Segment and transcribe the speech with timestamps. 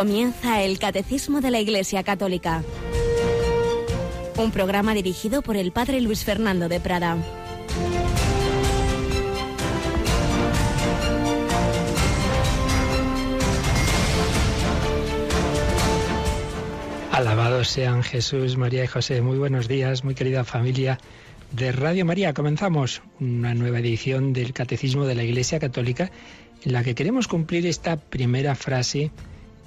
[0.00, 2.64] Comienza el Catecismo de la Iglesia Católica.
[4.38, 7.18] Un programa dirigido por el Padre Luis Fernando de Prada.
[17.12, 19.20] Alabados sean Jesús, María y José.
[19.20, 20.98] Muy buenos días, muy querida familia
[21.52, 22.32] de Radio María.
[22.32, 26.10] Comenzamos una nueva edición del Catecismo de la Iglesia Católica
[26.64, 29.10] en la que queremos cumplir esta primera frase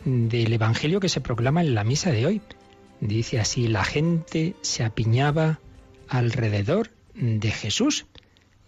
[0.05, 2.41] del Evangelio que se proclama en la misa de hoy.
[2.99, 5.59] Dice así, la gente se apiñaba
[6.07, 8.05] alrededor de Jesús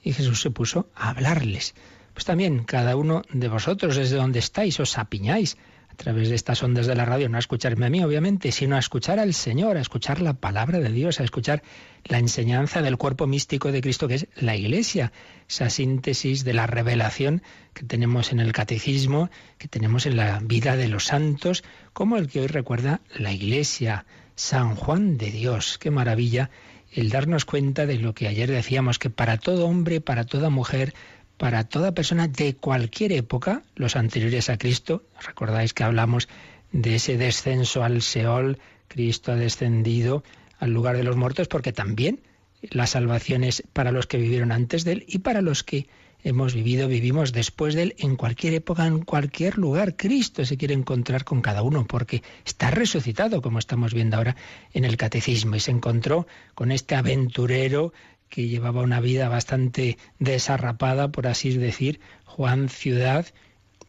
[0.03, 1.75] y Jesús se puso a hablarles.
[2.13, 5.58] Pues también cada uno de vosotros desde donde estáis os apiñáis
[5.95, 8.76] a través de estas ondas de la radio, no a escucharme a mí, obviamente, sino
[8.76, 11.63] a escuchar al Señor, a escuchar la palabra de Dios, a escuchar
[12.03, 15.14] la enseñanza del cuerpo místico de Cristo, que es la Iglesia,
[15.47, 20.75] esa síntesis de la revelación que tenemos en el catecismo, que tenemos en la vida
[20.75, 25.78] de los santos, como el que hoy recuerda la Iglesia, San Juan de Dios.
[25.78, 26.50] Qué maravilla
[26.91, 30.94] el darnos cuenta de lo que ayer decíamos, que para todo hombre, para toda mujer,
[31.38, 36.28] para toda persona de cualquier época, los anteriores a Cristo, recordáis que hablamos
[36.72, 40.23] de ese descenso al Seol, Cristo ha descendido
[40.59, 42.22] al lugar de los muertos porque también
[42.61, 45.88] la salvación es para los que vivieron antes de él y para los que
[46.25, 49.95] hemos vivido, vivimos después de él, en cualquier época, en cualquier lugar.
[49.95, 54.36] Cristo se quiere encontrar con cada uno porque está resucitado, como estamos viendo ahora
[54.73, 56.25] en el catecismo, y se encontró
[56.56, 57.94] con este aventurero
[58.30, 63.26] que llevaba una vida bastante desarrapada, por así decir, Juan Ciudad,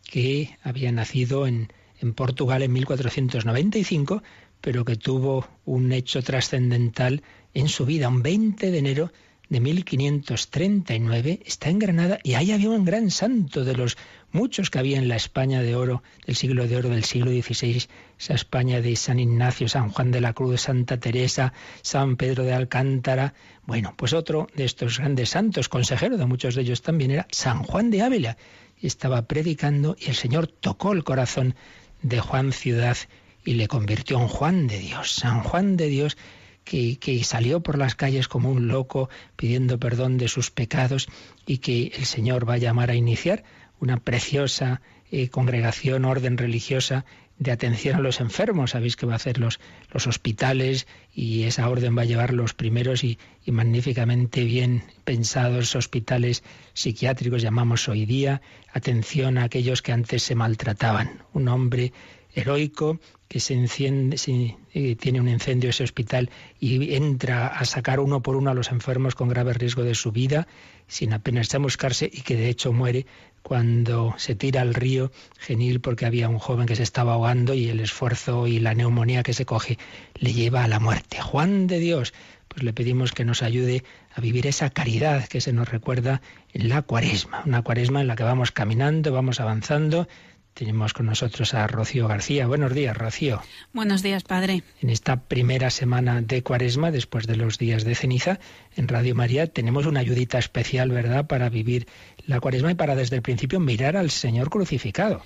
[0.05, 4.23] que había nacido en, en Portugal en 1495,
[4.61, 7.23] pero que tuvo un hecho trascendental
[7.55, 9.12] en su vida, un 20 de enero
[9.48, 13.96] de 1539, está en Granada y ahí había un gran santo de los
[14.33, 17.86] muchos que había en la España de oro, del siglo de oro del siglo XVI,
[18.18, 21.52] esa España de San Ignacio, San Juan de la Cruz, Santa Teresa,
[21.83, 23.34] San Pedro de Alcántara.
[23.64, 27.63] Bueno, pues otro de estos grandes santos, consejero de muchos de ellos también, era San
[27.63, 28.36] Juan de Ávila.
[28.83, 31.55] Estaba predicando y el Señor tocó el corazón
[32.02, 32.96] de Juan Ciudad
[33.45, 35.13] y le convirtió en Juan de Dios.
[35.14, 36.17] San Juan de Dios
[36.66, 41.06] que, salió por las calles como un loco pidiendo perdón de sus pecados
[41.46, 43.44] y que el Señor va a llamar a iniciar
[43.78, 44.82] una preciosa
[45.12, 47.04] eh, congregación, orden religiosa
[47.38, 48.72] de atención a los enfermos.
[48.72, 49.60] Sabéis que va a hacer los,
[49.92, 56.42] los hospitales y esa orden va a llevar los primeros y, magníficamente bien pensados hospitales
[56.74, 61.22] psiquiátricos, llamamos hoy día, atención a aquellos que antes se maltrataban.
[61.33, 61.92] Un hombre
[62.36, 66.30] heroico que se enciende, se, eh, tiene un incendio ese hospital
[66.61, 70.13] y entra a sacar uno por uno a los enfermos con grave riesgo de su
[70.13, 70.46] vida,
[70.86, 73.07] sin apenas buscarse y que de hecho muere
[73.42, 77.69] cuando se tira al río Genil porque había un joven que se estaba ahogando y
[77.69, 79.79] el esfuerzo y la neumonía que se coge
[80.14, 81.20] le lleva a la muerte.
[81.20, 82.13] Juan de Dios,
[82.48, 83.83] pues le pedimos que nos ayude
[84.14, 88.17] a vivir esa caridad que se nos recuerda en la cuaresma, una cuaresma en la
[88.17, 90.08] que vamos caminando, vamos avanzando,
[90.56, 92.46] tenemos con nosotros a Rocío García.
[92.46, 93.42] Buenos días, Rocío.
[93.74, 94.62] Buenos días, padre.
[94.80, 98.40] En esta primera semana de Cuaresma, después de los días de ceniza,
[98.74, 101.86] en Radio María tenemos una ayudita especial, ¿verdad?, para vivir
[102.27, 105.22] la Cuaresma y para desde el principio mirar al Señor crucificado.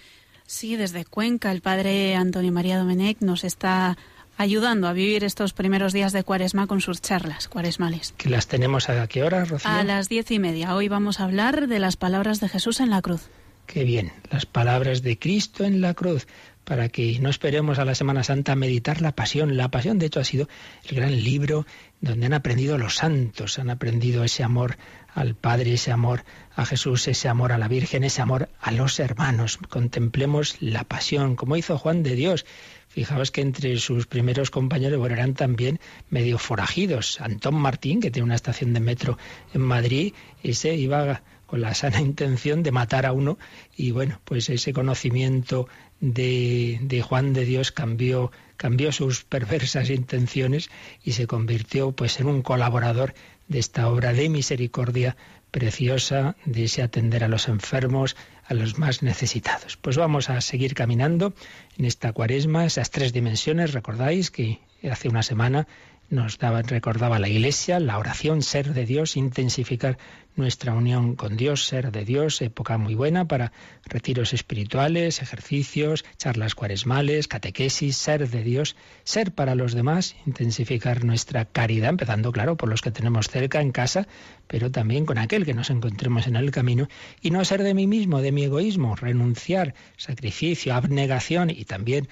[0.46, 3.96] Sí, desde Cuenca el padre Antonio María Domenech nos está
[4.36, 8.14] ayudando a vivir estos primeros días de Cuaresma con sus charlas cuaresmales.
[8.16, 9.70] ¿Que las tenemos a qué hora, Rocío?
[9.70, 10.74] A las diez y media.
[10.74, 13.30] Hoy vamos a hablar de las palabras de Jesús en la cruz.
[13.72, 16.26] Qué bien, las palabras de Cristo en la cruz,
[16.64, 19.56] para que no esperemos a la Semana Santa a meditar la pasión.
[19.56, 20.48] La pasión, de hecho, ha sido
[20.88, 21.66] el gran libro
[22.00, 24.76] donde han aprendido los santos, han aprendido ese amor
[25.14, 26.24] al Padre, ese amor
[26.56, 29.56] a Jesús, ese amor a la Virgen, ese amor a los hermanos.
[29.68, 32.46] Contemplemos la pasión, como hizo Juan de Dios.
[32.88, 35.78] Fijaos que entre sus primeros compañeros bueno, eran también
[36.08, 37.20] medio forajidos.
[37.20, 39.16] Antón Martín, que tiene una estación de metro
[39.54, 40.12] en Madrid,
[40.42, 43.36] ese iba con la sana intención de matar a uno
[43.76, 45.66] y bueno, pues ese conocimiento
[45.98, 50.70] de, de, Juan de Dios cambió, cambió sus perversas intenciones
[51.02, 53.14] y se convirtió pues en un colaborador
[53.48, 55.16] de esta obra de misericordia
[55.50, 59.76] preciosa, de ese atender a los enfermos, a los más necesitados.
[59.76, 61.34] Pues vamos a seguir caminando
[61.76, 65.66] en esta cuaresma, esas tres dimensiones, recordáis que hace una semana
[66.10, 69.96] nos daba, recordaba la Iglesia, la oración, ser de Dios, intensificar
[70.36, 73.52] nuestra unión con Dios, ser de Dios, época muy buena para
[73.84, 81.44] retiros espirituales, ejercicios, charlas cuaresmales, catequesis, ser de Dios, ser para los demás, intensificar nuestra
[81.44, 84.08] caridad, empezando, claro, por los que tenemos cerca en casa,
[84.46, 86.88] pero también con aquel que nos encontremos en el camino,
[87.20, 92.08] y no ser de mí mismo, de mi egoísmo, renunciar, sacrificio, abnegación y también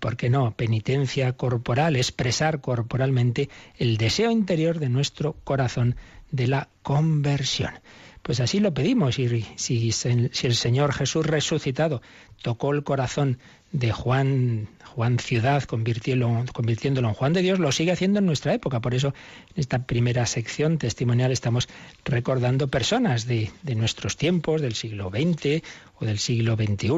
[0.00, 0.52] ¿por qué no?
[0.56, 3.48] Penitencia corporal, expresar corporalmente
[3.78, 5.96] el deseo interior de nuestro corazón
[6.30, 7.72] de la conversión.
[8.26, 12.02] Pues así lo pedimos y si, si, el Señor Jesús resucitado
[12.42, 13.38] tocó el corazón
[13.70, 18.52] de Juan, Juan Ciudad, convirtiéndolo, convirtiéndolo en Juan de Dios, lo sigue haciendo en nuestra
[18.52, 18.80] época.
[18.80, 19.14] Por eso
[19.54, 21.68] en esta primera sección testimonial estamos
[22.04, 25.62] recordando personas de, de nuestros tiempos, del siglo XX
[26.00, 26.88] o del siglo XXI,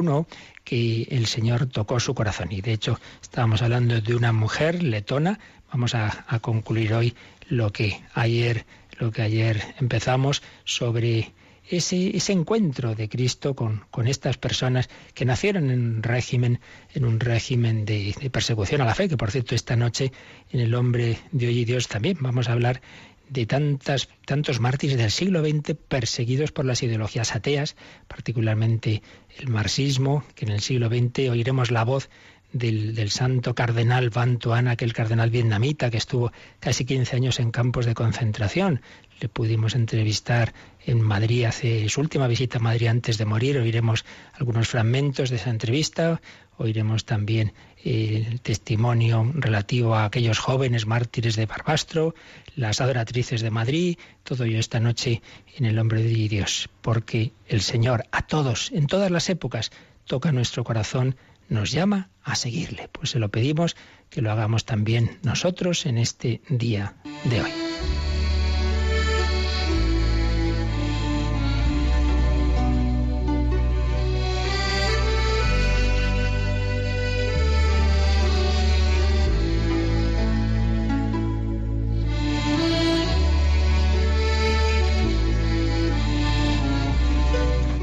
[0.69, 2.51] que el Señor tocó su corazón.
[2.51, 5.39] Y de hecho estábamos hablando de una mujer letona.
[5.71, 7.15] Vamos a, concluir hoy
[7.47, 8.67] lo que ayer
[8.99, 11.31] lo que ayer empezamos sobre
[11.67, 16.59] ese, ese encuentro de Cristo con, con, estas personas que nacieron en un régimen,
[16.93, 20.11] en un régimen de, de, persecución a la fe, que por cierto esta noche
[20.51, 22.81] en el hombre de hoy y Dios también vamos a hablar
[23.29, 27.75] de tantas, tantos mártires del siglo XX perseguidos por las ideologías ateas,
[28.07, 29.01] particularmente
[29.37, 32.09] el marxismo, que en el siglo XX oiremos la voz
[32.51, 37.85] del, santo cardenal Van Tuan, aquel cardenal vietnamita que estuvo casi 15 años en campos
[37.85, 38.81] de concentración.
[39.19, 40.53] Le pudimos entrevistar
[40.85, 43.57] en Madrid hace su última visita a Madrid antes de morir.
[43.57, 46.21] Oiremos algunos fragmentos de esa entrevista.
[46.59, 47.53] Oiremos también
[47.83, 52.13] el testimonio relativo a aquellos jóvenes mártires de Barbastro,
[52.55, 55.21] las adoratrices de Madrid, todo ello esta noche
[55.55, 59.71] en el Hombre de Dios, porque el Señor a todos, en todas las épocas,
[60.05, 61.15] toca nuestro corazón
[61.47, 62.89] nos llama a seguirle.
[62.91, 63.77] Pues se lo pedimos
[64.09, 67.51] que lo hagamos también nosotros en este día de hoy.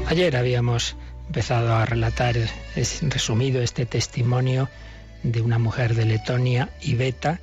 [0.07, 0.95] Ayer habíamos
[1.25, 2.37] empezado a relatar,
[2.77, 4.69] es resumido este testimonio
[5.21, 7.41] de una mujer de Letonia, Iveta,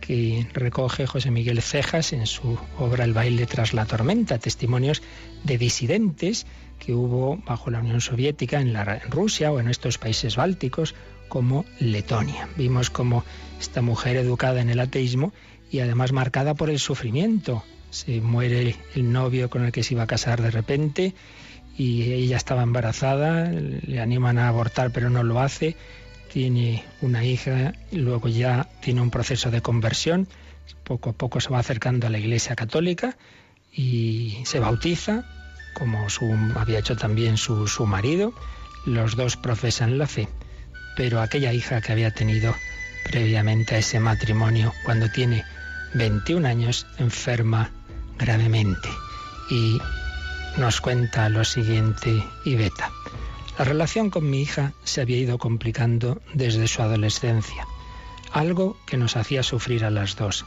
[0.00, 5.02] que recoge José Miguel Cejas en su obra El baile tras la tormenta, testimonios
[5.42, 6.46] de disidentes
[6.78, 8.76] que hubo bajo la Unión Soviética en,
[9.10, 10.94] Rusia o en estos países bálticos
[11.28, 12.48] como Letonia.
[12.56, 13.24] Vimos como
[13.60, 15.32] esta mujer educada en el ateísmo
[15.68, 17.64] y además marcada por el sufrimiento.
[17.90, 21.12] Se muere el novio con el que se iba a casar de repente
[21.76, 25.76] y ella estaba embarazada, le animan a abortar pero no lo hace,
[26.32, 30.28] tiene una hija luego ya tiene un proceso de conversión,
[30.84, 33.16] poco a poco se va acercando a la Iglesia Católica
[33.72, 35.24] y se bautiza,
[35.74, 38.32] como su, había hecho también su, su marido,
[38.86, 40.28] los dos profesan la fe,
[40.96, 42.54] pero aquella hija que había tenido
[43.04, 45.44] previamente a ese matrimonio, cuando tiene
[45.94, 47.70] 21 años, enferma
[48.18, 48.88] gravemente.
[49.50, 49.78] Y
[50.56, 52.92] nos cuenta lo siguiente Iveta.
[53.58, 57.66] La relación con mi hija se había ido complicando desde su adolescencia,
[58.32, 60.44] algo que nos hacía sufrir a las dos.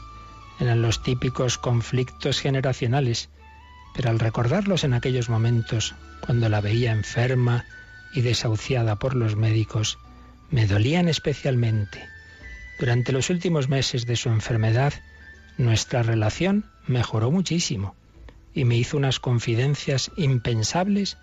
[0.60, 3.28] Eran los típicos conflictos generacionales,
[3.94, 7.66] pero al recordarlos en aquellos momentos, cuando la veía enferma
[8.14, 9.98] y desahuciada por los médicos,
[10.50, 12.02] me dolían especialmente.
[12.80, 14.94] Durante los últimos meses de su enfermedad,
[15.58, 17.94] nuestra relación mejoró muchísimo
[18.54, 21.16] y me hizo unas confidencias impensables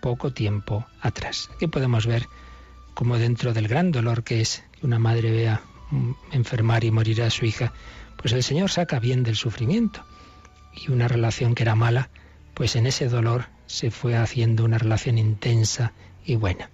[0.00, 1.50] poco tiempo atrás.
[1.54, 2.26] Aquí podemos ver
[2.94, 5.62] cómo dentro del gran dolor que es que una madre vea
[6.32, 7.72] enfermar y morir a su hija,
[8.16, 10.04] pues el Señor saca bien del sufrimiento.
[10.74, 12.10] Y una relación que era mala,
[12.54, 15.92] pues en ese dolor se fue haciendo una relación intensa
[16.24, 16.70] y buena.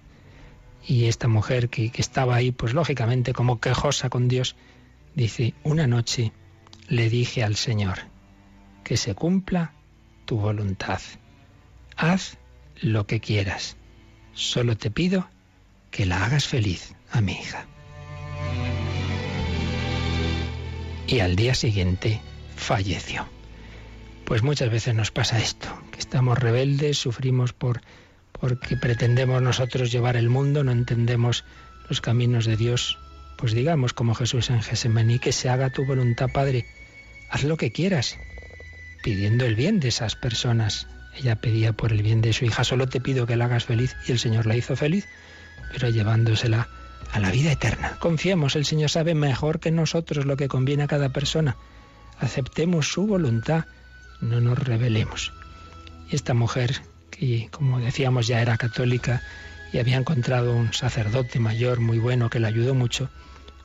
[0.87, 4.57] Y esta mujer que, que estaba ahí, pues lógicamente como quejosa con Dios,
[5.15, 6.33] dice, una noche
[6.89, 8.01] le dije al Señor,
[8.83, 9.73] que se cumpla
[10.25, 11.01] tu voluntad.
[11.97, 12.39] Haz
[12.81, 13.77] lo que quieras.
[14.33, 15.29] Solo te pido
[15.91, 17.67] que la hagas feliz a mi hija.
[21.07, 22.21] Y al día siguiente
[22.57, 23.27] falleció.
[24.25, 27.83] Pues muchas veces nos pasa esto, que estamos rebeldes, sufrimos por
[28.33, 31.45] porque pretendemos nosotros llevar el mundo, no entendemos
[31.89, 32.99] los caminos de Dios.
[33.39, 36.67] Pues digamos como Jesús en Gesemaní, que se haga tu voluntad, Padre.
[37.31, 38.17] Haz lo que quieras,
[39.03, 40.87] pidiendo el bien de esas personas.
[41.15, 43.97] Ella pedía por el bien de su hija, solo te pido que la hagas feliz
[44.07, 45.07] y el Señor la hizo feliz,
[45.73, 46.69] pero llevándosela
[47.13, 47.97] a la vida eterna.
[47.99, 51.57] Confiemos, el Señor sabe mejor que nosotros lo que conviene a cada persona.
[52.19, 53.67] Aceptemos su voluntad,
[54.21, 55.33] no nos rebelemos.
[56.11, 56.81] Y esta mujer,
[57.11, 59.23] que como decíamos ya era católica
[59.73, 63.11] y había encontrado un sacerdote mayor muy bueno que le ayudó mucho,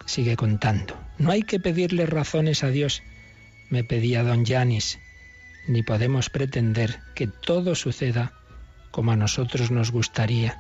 [0.06, 0.98] sigue contando.
[1.18, 3.04] No hay que pedirle razones a Dios,
[3.70, 5.00] me pedía don Yanis
[5.68, 8.34] ni podemos pretender que todo suceda
[8.92, 10.58] como a nosotros nos gustaría.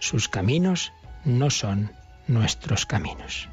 [0.00, 0.92] Sus caminos
[1.24, 1.92] no son
[2.28, 3.48] nuestros caminos.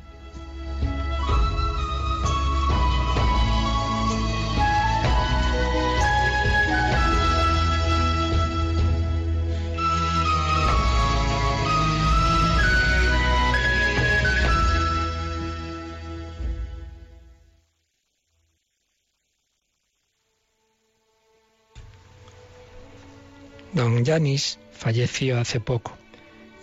[23.74, 25.98] Don Yanis falleció hace poco,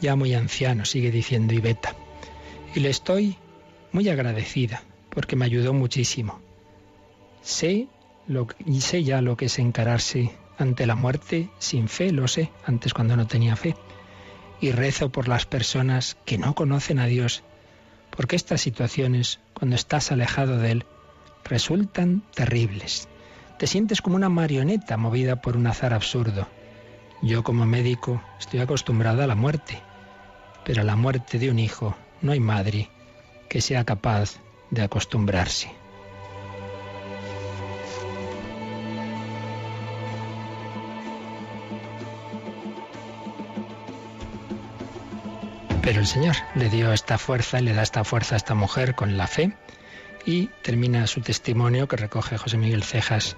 [0.01, 1.97] ya muy anciano, sigue diciendo Iveta.
[2.73, 3.37] Y le estoy
[3.91, 6.41] muy agradecida porque me ayudó muchísimo.
[7.43, 7.89] Sé
[8.29, 12.53] lo, y sé ya lo que es encararse ante la muerte sin fe, lo sé,
[12.65, 13.75] antes cuando no tenía fe.
[14.61, 17.43] Y rezo por las personas que no conocen a Dios,
[18.17, 20.85] porque estas situaciones, cuando estás alejado de Él,
[21.45, 23.09] resultan terribles.
[23.59, 26.47] Te sientes como una marioneta movida por un azar absurdo.
[27.23, 29.83] Yo como médico estoy acostumbrada a la muerte,
[30.65, 32.89] pero a la muerte de un hijo no hay madre
[33.49, 34.37] que sea capaz
[34.71, 35.71] de acostumbrarse.
[45.83, 48.95] Pero el Señor le dio esta fuerza y le da esta fuerza a esta mujer
[48.95, 49.53] con la fe
[50.25, 53.37] y termina su testimonio que recoge José Miguel Cejas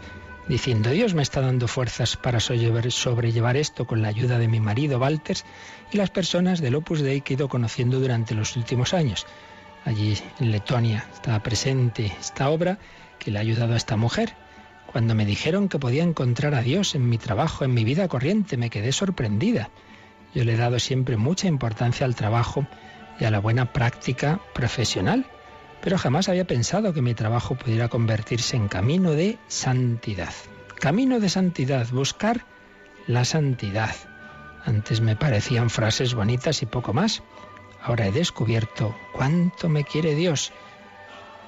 [0.48, 4.98] diciendo, Dios me está dando fuerzas para sobrellevar esto con la ayuda de mi marido
[4.98, 5.44] Walters
[5.92, 9.26] y las personas del Opus Dei que he ido conociendo durante los últimos años.
[9.84, 12.78] Allí en Letonia estaba presente esta obra
[13.18, 14.34] que le ha ayudado a esta mujer.
[14.86, 18.56] Cuando me dijeron que podía encontrar a Dios en mi trabajo, en mi vida corriente,
[18.56, 19.70] me quedé sorprendida.
[20.34, 22.66] Yo le he dado siempre mucha importancia al trabajo
[23.18, 25.26] y a la buena práctica profesional
[25.82, 30.32] pero jamás había pensado que mi trabajo pudiera convertirse en camino de santidad.
[30.78, 32.46] Camino de santidad, buscar
[33.06, 33.94] la santidad.
[34.64, 37.22] Antes me parecían frases bonitas y poco más.
[37.82, 40.52] Ahora he descubierto cuánto me quiere Dios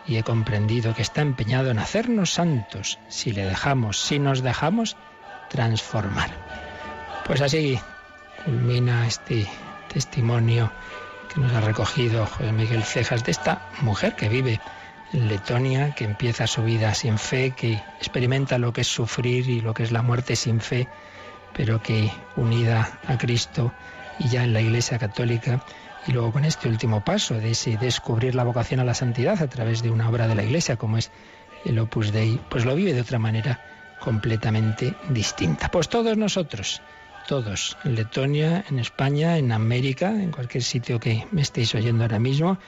[0.07, 4.97] y he comprendido que está empeñado en hacernos santos si le dejamos, si nos dejamos
[5.49, 6.31] transformar.
[7.25, 7.79] Pues así
[8.45, 9.47] culmina este
[9.93, 10.73] testimonio
[11.37, 14.61] nos ha recogido Miguel Cejas de esta mujer que vive
[15.12, 19.61] en Letonia, que empieza su vida sin fe, que experimenta lo que es sufrir y
[19.61, 20.88] lo que es la muerte sin fe,
[21.52, 23.73] pero que unida a Cristo
[24.19, 25.64] y ya en la Iglesia Católica,
[26.07, 29.49] y luego con este último paso de ese descubrir la vocación a la santidad a
[29.49, 31.11] través de una obra de la Iglesia como es
[31.64, 33.61] el Opus Dei, pues lo vive de otra manera
[34.00, 35.71] completamente distinta.
[35.71, 36.83] Pues todos nosotros
[37.26, 42.19] todos, en Letonia, en España, en América, en cualquier sitio que me estéis oyendo ahora
[42.19, 42.59] mismo,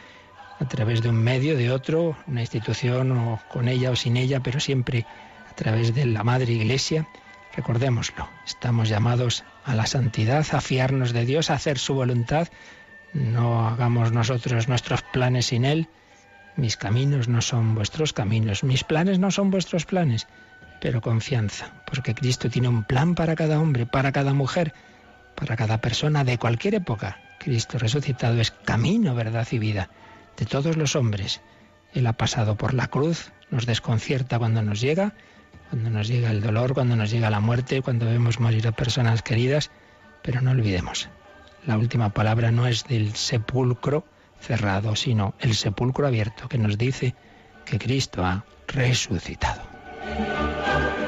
[0.58, 4.40] a través de un medio, de otro, una institución o con ella o sin ella,
[4.40, 5.06] pero siempre
[5.50, 7.06] a través de la Madre Iglesia.
[7.54, 12.48] Recordémoslo, estamos llamados a la santidad, a fiarnos de Dios, a hacer su voluntad.
[13.12, 15.88] No hagamos nosotros nuestros planes sin Él.
[16.56, 20.26] Mis caminos no son vuestros caminos, mis planes no son vuestros planes
[20.80, 24.72] pero confianza, porque Cristo tiene un plan para cada hombre, para cada mujer,
[25.34, 27.18] para cada persona de cualquier época.
[27.38, 29.90] Cristo resucitado es camino, verdad y vida
[30.36, 31.40] de todos los hombres.
[31.94, 35.14] Él ha pasado por la cruz, nos desconcierta cuando nos llega,
[35.70, 39.22] cuando nos llega el dolor, cuando nos llega la muerte, cuando vemos morir a personas
[39.22, 39.70] queridas,
[40.22, 41.08] pero no olvidemos,
[41.66, 44.04] la última palabra no es del sepulcro
[44.40, 47.14] cerrado, sino el sepulcro abierto, que nos dice
[47.64, 49.75] que Cristo ha resucitado.
[50.08, 51.05] Thank you.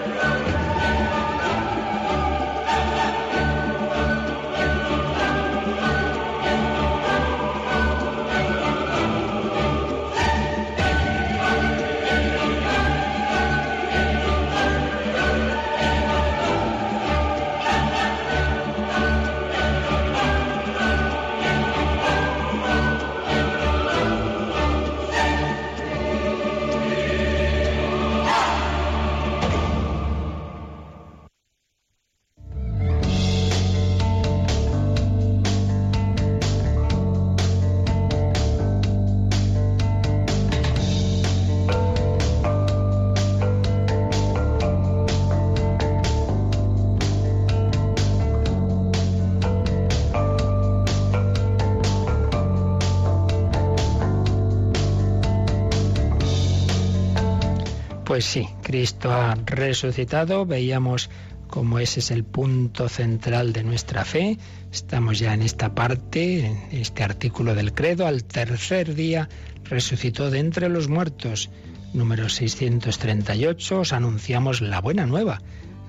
[58.18, 61.08] Pues sí, Cristo ha resucitado, veíamos
[61.46, 64.38] cómo ese es el punto central de nuestra fe.
[64.72, 69.28] Estamos ya en esta parte, en este artículo del credo, al tercer día
[69.62, 71.48] resucitó de entre los muertos.
[71.94, 75.40] Número 638, os anunciamos la buena nueva.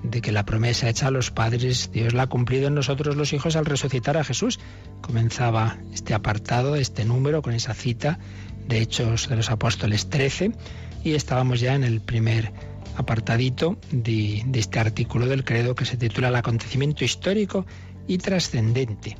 [0.04, 3.32] de que la promesa hecha a los padres, Dios la ha cumplido en nosotros los
[3.32, 4.60] hijos al resucitar a Jesús.
[5.00, 8.20] Comenzaba este apartado, este número, con esa cita
[8.68, 10.52] de Hechos de los Apóstoles 13
[11.04, 12.52] y estábamos ya en el primer
[12.96, 17.66] apartadito de, este artículo del credo que se titula El acontecimiento histórico
[18.06, 19.16] y trascendente.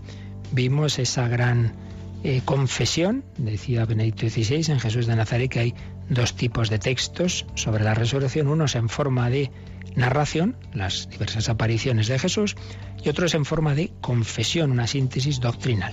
[0.52, 1.74] Vimos esa gran
[2.22, 5.74] eh, confesión, decía Benedicto XVI en Jesús de Nazaret, que hay
[6.08, 9.50] dos tipos de textos sobre la resurrección, unos en forma de
[9.96, 12.56] narración, las diversas apariciones de Jesús,
[13.02, 15.92] y otros en forma de confesión, una síntesis doctrinal.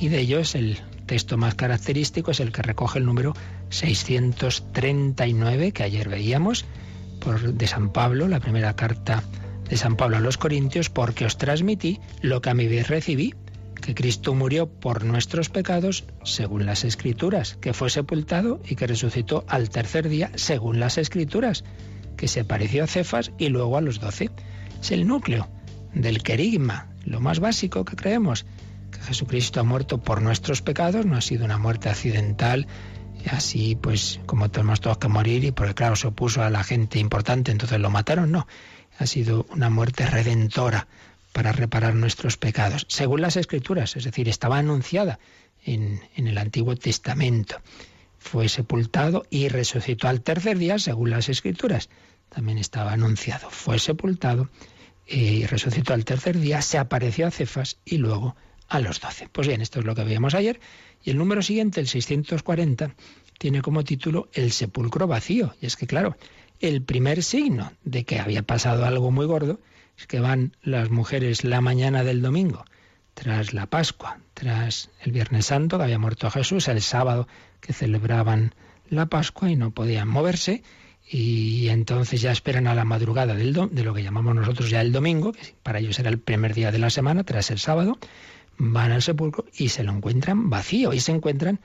[0.00, 3.34] Y de ellos el texto más característico es el que recoge el número
[3.70, 6.64] 639 que ayer veíamos
[7.20, 9.22] por, de San Pablo, la primera carta
[9.68, 13.34] de San Pablo a los Corintios, porque os transmití lo que a mi vez recibí,
[13.80, 19.44] que Cristo murió por nuestros pecados según las Escrituras, que fue sepultado y que resucitó
[19.48, 21.64] al tercer día según las Escrituras,
[22.16, 24.30] que se pareció a Cefas y luego a los doce.
[24.80, 25.48] Es el núcleo
[25.94, 28.46] del querigma, lo más básico que creemos,
[29.02, 32.66] Jesucristo ha muerto por nuestros pecados, no ha sido una muerte accidental,
[33.30, 36.98] así pues como tenemos todos que morir y porque claro se opuso a la gente
[36.98, 38.46] importante, entonces lo mataron, no,
[38.98, 40.86] ha sido una muerte redentora
[41.32, 45.18] para reparar nuestros pecados, según las escrituras, es decir, estaba anunciada
[45.64, 47.56] en, en el Antiguo Testamento.
[48.18, 51.90] Fue sepultado y resucitó al tercer día, según las escrituras.
[52.30, 53.50] También estaba anunciado.
[53.50, 54.48] Fue sepultado
[55.06, 58.34] y resucitó al tercer día, se apareció a Cefas y luego
[58.68, 59.28] a los doce.
[59.30, 60.60] Pues bien, esto es lo que veíamos ayer.
[61.02, 62.94] Y el número siguiente, el 640,
[63.38, 65.54] tiene como título El sepulcro vacío.
[65.60, 66.16] Y es que, claro,
[66.60, 69.60] el primer signo de que había pasado algo muy gordo
[69.98, 72.64] es que van las mujeres la mañana del domingo,
[73.14, 77.28] tras la Pascua, tras el Viernes Santo, que había muerto Jesús, el sábado
[77.60, 78.54] que celebraban
[78.90, 80.62] la Pascua y no podían moverse,
[81.08, 84.92] y entonces ya esperan a la madrugada del de lo que llamamos nosotros ya el
[84.92, 87.98] domingo, que para ellos era el primer día de la semana, tras el sábado,
[88.58, 91.60] van al sepulcro y se lo encuentran vacío y se encuentran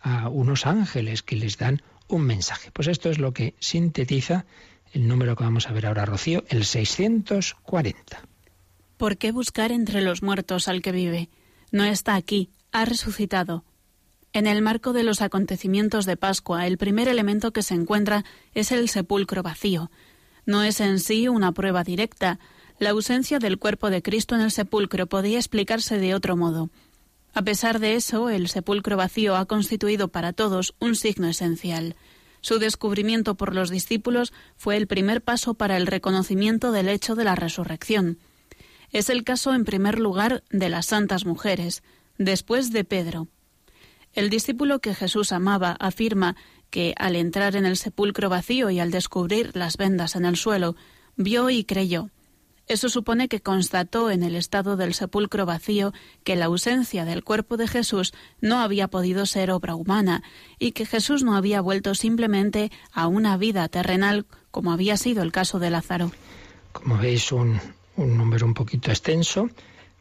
[0.00, 2.70] a unos ángeles que les dan un mensaje.
[2.72, 4.44] Pues esto es lo que sintetiza
[4.92, 8.22] el número que vamos a ver ahora, Rocío, el 640.
[8.96, 11.28] ¿Por qué buscar entre los muertos al que vive?
[11.72, 13.64] No está aquí, ha resucitado.
[14.32, 18.72] En el marco de los acontecimientos de Pascua, el primer elemento que se encuentra es
[18.72, 19.90] el sepulcro vacío.
[20.46, 22.38] No es en sí una prueba directa,
[22.78, 26.70] la ausencia del cuerpo de Cristo en el sepulcro podía explicarse de otro modo.
[27.32, 31.96] A pesar de eso, el sepulcro vacío ha constituido para todos un signo esencial.
[32.40, 37.24] Su descubrimiento por los discípulos fue el primer paso para el reconocimiento del hecho de
[37.24, 38.18] la resurrección.
[38.92, 41.82] Es el caso, en primer lugar, de las santas mujeres,
[42.18, 43.28] después de Pedro.
[44.12, 46.36] El discípulo que Jesús amaba afirma
[46.70, 50.76] que, al entrar en el sepulcro vacío y al descubrir las vendas en el suelo,
[51.16, 52.10] vio y creyó.
[52.66, 57.58] Eso supone que constató en el estado del sepulcro vacío que la ausencia del cuerpo
[57.58, 60.22] de Jesús no había podido ser obra humana
[60.58, 65.32] y que Jesús no había vuelto simplemente a una vida terrenal como había sido el
[65.32, 66.12] caso de Lázaro.
[66.72, 67.60] Como veis, un,
[67.96, 69.50] un número un poquito extenso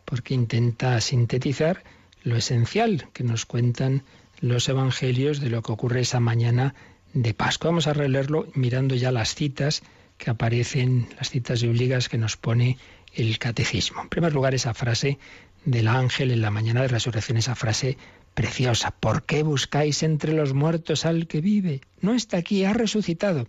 [0.06, 1.84] porque intenta sintetizar
[2.24, 4.04] lo esencial que nos cuentan
[4.40, 6.76] los evangelios de lo que ocurre esa mañana
[7.14, 7.72] de Pascua.
[7.72, 9.84] Vamos a releerlo mirando ya las citas
[10.18, 12.78] que aparecen las citas bíblicas que nos pone
[13.14, 14.02] el catecismo.
[14.02, 15.20] En primer lugar, esa frase
[15.66, 17.98] del ángel en la mañana de resurrección, esa frase
[18.34, 18.92] preciosa.
[18.92, 21.82] ¿Por qué buscáis entre los muertos al que vive?
[22.02, 23.48] No está aquí, ha resucitado.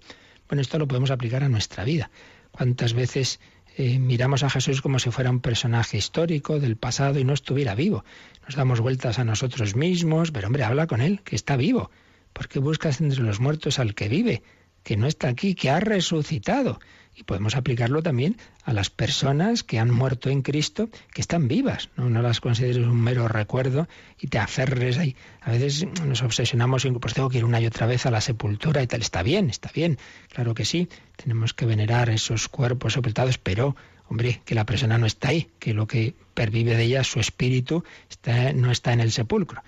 [0.48, 2.10] Bueno, esto lo podemos aplicar a nuestra vida.
[2.50, 3.40] ¿Cuántas veces
[3.76, 7.74] eh, miramos a Jesús como si fuera un personaje histórico del pasado y no estuviera
[7.74, 8.04] vivo?
[8.46, 11.90] Nos damos vueltas a nosotros mismos, pero hombre, habla con Él, que está vivo.
[12.32, 14.42] ¿Por qué buscas entre los muertos al que vive?
[14.84, 16.78] Que no está aquí, que ha resucitado.
[17.16, 21.90] Y podemos aplicarlo también a las personas que han muerto en Cristo, que están vivas.
[21.96, 23.88] No, las consideres un mero recuerdo
[24.20, 25.14] y te aferres ahí.
[25.40, 28.20] A veces nos obsesionamos en, pues tengo que ir una y otra vez a la
[28.20, 29.00] sepultura y tal.
[29.00, 29.98] Está bien, está bien.
[30.32, 30.88] Claro que sí.
[31.16, 33.76] Tenemos que venerar esos cuerpos sepultados, pero
[34.08, 37.84] hombre, que la persona no está ahí, que lo que pervive de ella, su espíritu,
[38.10, 39.62] está, no está en el sepulcro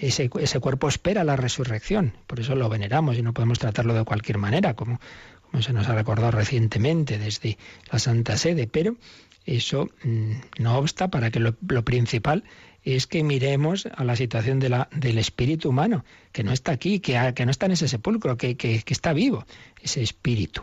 [0.00, 4.04] ese, ese cuerpo espera la resurrección, por eso lo veneramos y no podemos tratarlo de
[4.04, 5.00] cualquier manera, como,
[5.50, 7.58] como se nos ha recordado recientemente desde
[7.90, 8.96] la Santa Sede, pero
[9.44, 11.54] eso mm, no obsta para que lo,
[11.84, 12.44] principal
[12.82, 17.00] es que miremos a la situación de la, del espíritu humano, que no está aquí,
[17.00, 19.44] que, que no está en ese sepulcro, que, que, que está vivo,
[19.82, 20.62] ese espíritu.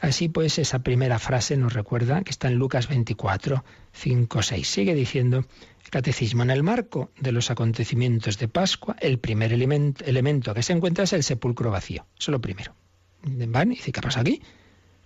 [0.00, 4.68] Así pues, esa primera frase nos recuerda que está en Lucas 24, 5, 6.
[4.68, 5.46] Sigue diciendo,
[5.90, 6.42] Catecismo.
[6.42, 11.12] En el marco de los acontecimientos de Pascua, el primer elemento, que se encuentra es
[11.12, 12.06] el sepulcro vacío.
[12.18, 12.74] Eso es lo primero.
[13.22, 14.42] Van y dice, ¿qué pasa aquí?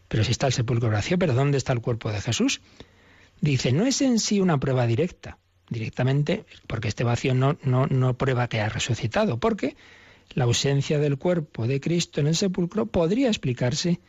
[0.09, 2.61] Pero si está el sepulcro vacío, ¿pero dónde está el cuerpo de Jesús?
[3.41, 8.15] Dice, no es en sí una prueba directa, directamente, porque este vacío no, no, no
[8.15, 9.77] prueba que ha resucitado, porque
[10.35, 14.01] la ausencia del cuerpo de Cristo en el sepulcro podría explicarse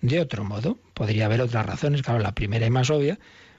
[0.00, 0.78] de otro modo.
[0.94, 3.18] Podría haber otras razones, claro, la primera y más obvia,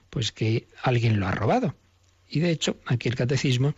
[0.09, 1.75] pues que alguien lo ha robado.
[2.29, 3.73] Y de hecho, aquí el catecismo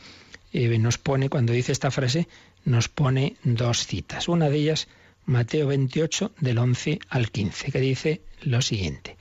[0.54, 2.28] eh, nos pone, cuando dice esta frase,
[2.66, 4.28] nos pone dos citas.
[4.28, 4.88] Una de ellas,
[5.26, 9.18] Mateo 28, del 11 al 15, que dice lo siguiente.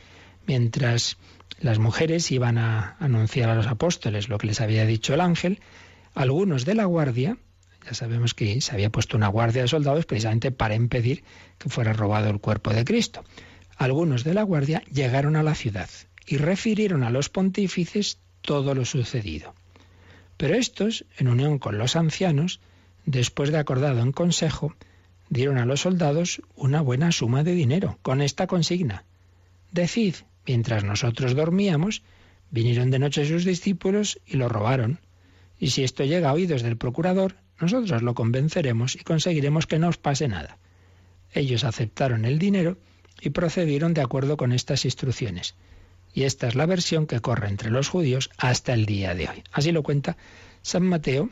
[0.47, 1.17] Mientras
[1.61, 5.61] las mujeres iban a anunciar a los apóstoles lo que les había dicho el ángel,
[6.15, 7.37] algunos de la guardia,
[7.85, 11.25] ya sabemos que se había puesto una guardia de soldados precisamente para impedir
[11.59, 13.25] que fuera robado el cuerpo de Cristo.
[13.77, 15.89] Algunos de la guardia llegaron a la ciudad
[16.27, 19.55] y refirieron a los pontífices todo lo sucedido.
[20.37, 22.61] Pero estos, en unión con los ancianos,
[23.05, 24.75] después de acordado en consejo,
[25.29, 29.05] dieron a los soldados una buena suma de dinero con esta consigna.
[29.71, 30.17] Decid,
[30.47, 32.03] mientras nosotros dormíamos,
[32.51, 35.01] vinieron de noche sus discípulos y lo robaron.
[35.59, 39.89] Y si esto llega a oídos del procurador, nosotros lo convenceremos y conseguiremos que no
[39.89, 40.59] os pase nada.
[41.33, 42.79] Ellos aceptaron el dinero
[43.21, 45.55] y procedieron de acuerdo con estas instrucciones.
[46.13, 49.45] Y esta es la versión que corre entre los judíos hasta el día de hoy.
[49.53, 50.17] Así lo cuenta
[50.63, 51.31] San Mateo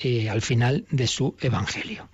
[0.00, 2.08] eh, al final de su Evangelio.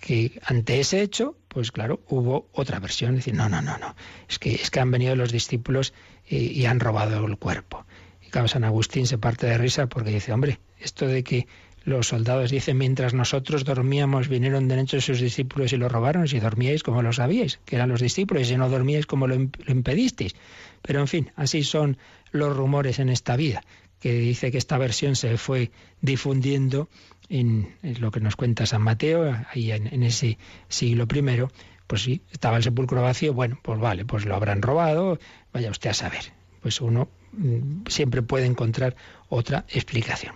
[0.00, 3.94] Que ante ese hecho, pues claro, hubo otra versión, decir, no, no, no, no,
[4.28, 5.92] es que, es que han venido los discípulos
[6.28, 7.86] eh, y han robado el cuerpo.
[8.20, 11.46] Y claro, San Agustín se parte de risa porque dice, hombre, esto de que
[11.84, 16.28] los soldados dicen, mientras nosotros dormíamos, vinieron de hecho sus discípulos y lo robaron.
[16.28, 17.58] Si dormíais, como lo sabíais?
[17.64, 18.42] Que eran los discípulos.
[18.42, 20.34] Y si no dormíais, como lo, impedisteis?
[20.82, 21.98] Pero en fin, así son
[22.30, 23.62] los rumores en esta vida,
[24.00, 26.88] que dice que esta versión se fue difundiendo
[27.28, 31.50] en, lo que nos cuenta San Mateo, ahí en, en ese siglo primero.
[31.86, 35.18] Pues sí, estaba el sepulcro vacío, bueno, pues vale, pues lo habrán robado,
[35.52, 36.32] vaya usted a saber.
[36.62, 38.96] Pues uno mm, siempre puede encontrar
[39.28, 40.34] otra explicación.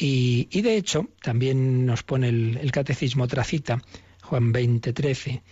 [0.00, 3.82] Y, de hecho, también nos pone el, catecismo otra cita,
[4.22, 5.42] Juan 20, 13,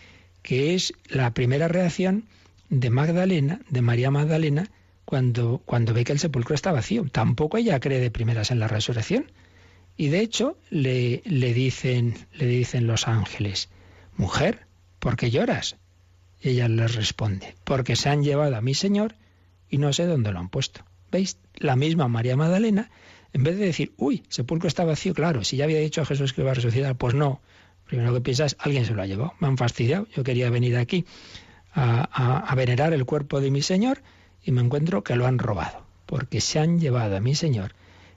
[0.42, 2.26] que es la primera reacción
[2.68, 4.70] de Magdalena, de María Magdalena,
[5.04, 7.06] cuando, cuando ve que el sepulcro está vacío.
[7.10, 9.32] Tampoco ella cree de primeras en la resurrección.
[9.96, 13.68] Y de hecho le, le, dicen, le dicen los ángeles,
[14.16, 14.66] mujer,
[15.00, 15.76] ¿por qué lloras?
[16.40, 19.16] Y ella les responde, porque se han llevado a mi Señor
[19.68, 20.84] y no sé dónde lo han puesto.
[21.10, 21.38] ¿Veis?
[21.56, 22.90] La misma María Magdalena
[23.36, 26.32] en vez de decir, uy, sepulcro está vacío, claro, si ya había dicho a Jesús
[26.32, 27.42] que iba a resucitar, pues no.
[27.84, 30.08] Primero que piensas, alguien se lo ha llevado, me han fastidiado.
[30.16, 31.04] Yo quería venir aquí
[31.74, 34.00] a, venerar el cuerpo de mi Señor
[34.42, 37.74] y me encuentro que lo han robado, porque se han llevado a mi Señor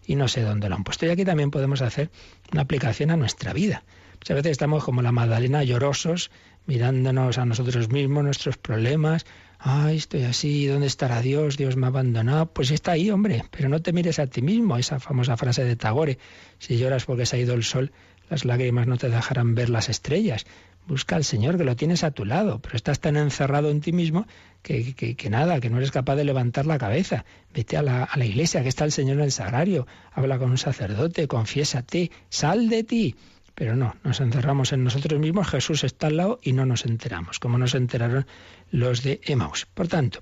[0.07, 1.05] y no sé dónde lo han puesto.
[1.05, 2.09] Y aquí también podemos hacer
[2.53, 3.83] una aplicación a nuestra vida.
[4.21, 6.31] Muchas veces estamos como la Magdalena llorosos,
[6.65, 9.25] mirándonos a nosotros mismos, nuestros problemas,
[9.59, 11.57] ay, estoy así, ¿dónde estará Dios?
[11.57, 12.47] Dios me ha abandonado.
[12.47, 15.75] Pues está ahí, hombre, pero no te mires a ti mismo, esa famosa frase de
[15.75, 16.17] Tagore,
[16.57, 17.91] si lloras porque se ha ido el sol,
[18.29, 20.45] las lágrimas no te dejarán ver las estrellas.
[20.87, 23.91] Busca al Señor, que lo tienes a tu lado, pero estás tan encerrado en ti
[23.91, 24.25] mismo
[24.63, 27.25] que, que, nada, que no eres capaz de levantar la cabeza.
[27.53, 30.49] Vete a la, a la iglesia, que está el Señor en el sagrario, habla con
[30.49, 33.15] un sacerdote, confiésate, sal de ti.
[33.59, 37.39] Pero no, nos encerramos en nosotros mismos, Jesús está al lado y no nos enteramos,
[37.39, 38.25] como nos enteraron
[38.71, 39.65] los de Emmaus.
[39.65, 40.21] Por tanto,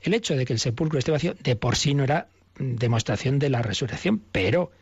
[0.00, 3.50] el hecho de que el sepulcro esté vacío de por sí no era demostración de
[3.50, 4.72] la resurrección, pero,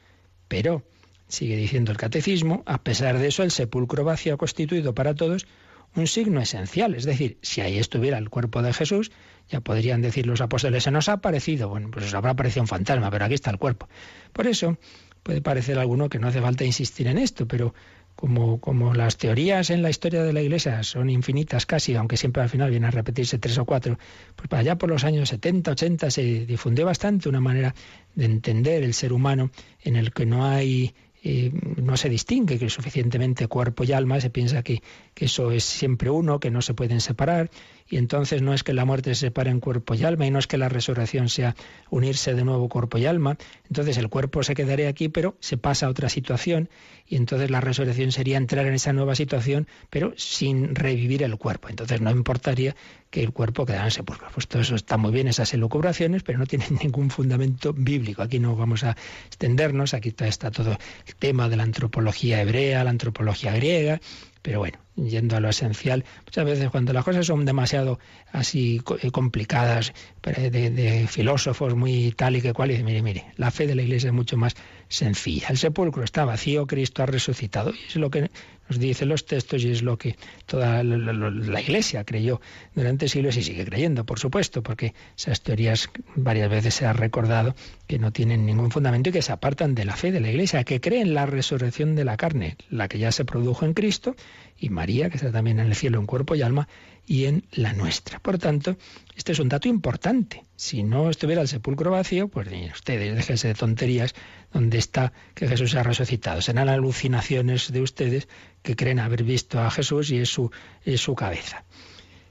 [0.46, 0.84] pero,
[1.26, 5.48] sigue diciendo el catecismo, a pesar de eso, el sepulcro vacío ha constituido para todos
[5.96, 6.94] un signo esencial.
[6.94, 9.10] Es decir, si ahí estuviera el cuerpo de Jesús,
[9.48, 11.68] ya podrían decir los apóstoles, se nos ha aparecido.
[11.70, 13.88] Bueno, pues os habrá aparecido un fantasma, pero aquí está el cuerpo.
[14.32, 14.78] Por eso,
[15.24, 17.74] puede parecer alguno que no hace falta insistir en esto, pero
[18.16, 22.42] como, como las teorías en la historia de la Iglesia son infinitas casi, aunque siempre
[22.42, 23.98] al final viene a repetirse tres o cuatro,
[24.34, 27.74] pues para allá por los años 70, 80 se difundió bastante una manera
[28.14, 29.50] de entender el ser humano
[29.82, 30.94] en el que no hay
[31.28, 34.80] eh, no se distingue que suficientemente cuerpo y alma, se piensa que,
[35.12, 37.50] que, eso es siempre uno, que no se pueden separar,
[37.88, 40.38] y entonces no es que la muerte se separe en cuerpo y alma, y no
[40.38, 41.54] es que la resurrección sea
[41.90, 43.36] unirse de nuevo cuerpo y alma,
[43.68, 46.68] entonces el cuerpo se quedaría aquí, pero se pasa a otra situación,
[47.06, 51.68] y entonces la resurrección sería entrar en esa nueva situación, pero sin revivir el cuerpo.
[51.68, 52.74] Entonces no importaría
[53.10, 54.28] que el cuerpo quedara en sepulcro.
[54.34, 58.22] Pues todo eso está muy bien, esas elucubraciones, pero no tienen ningún fundamento bíblico.
[58.22, 58.96] Aquí no vamos a
[59.26, 60.72] extendernos, aquí está todo
[61.06, 64.00] el tema de la antropología hebrea, la antropología griega,
[64.46, 67.98] pero bueno, yendo a lo esencial, muchas veces cuando las cosas son demasiado
[68.30, 73.66] así eh, complicadas, de, filósofos muy tal y que cual, y mire, mire, la fe
[73.66, 74.54] de la Iglesia es mucho más
[74.86, 75.48] sencilla.
[75.48, 78.30] El sepulcro está vacío, Cristo ha resucitado, y es lo que
[78.68, 82.40] nos dicen los textos y es lo que toda la, Iglesia creyó
[82.74, 87.54] durante siglos y sigue creyendo, por supuesto, porque esas teorías varias veces se ha recordado
[87.86, 90.64] que no tienen ningún fundamento y que se apartan de la fe de la Iglesia,
[90.64, 94.16] que cree en la resurrección de la carne, la que ya se produjo en Cristo,
[94.58, 96.68] y María, que está también en el cielo en cuerpo y alma,
[97.06, 98.18] y en la nuestra.
[98.18, 98.76] Por tanto,
[99.14, 100.44] este es un dato importante.
[100.56, 104.14] Si no estuviera el sepulcro vacío, pues ustedes, déjense de tonterías,
[104.52, 106.40] donde está que Jesús ha resucitado.
[106.42, 108.28] Serán alucinaciones de ustedes
[108.62, 110.50] que creen haber visto a Jesús y es su,
[110.84, 111.64] es su cabeza.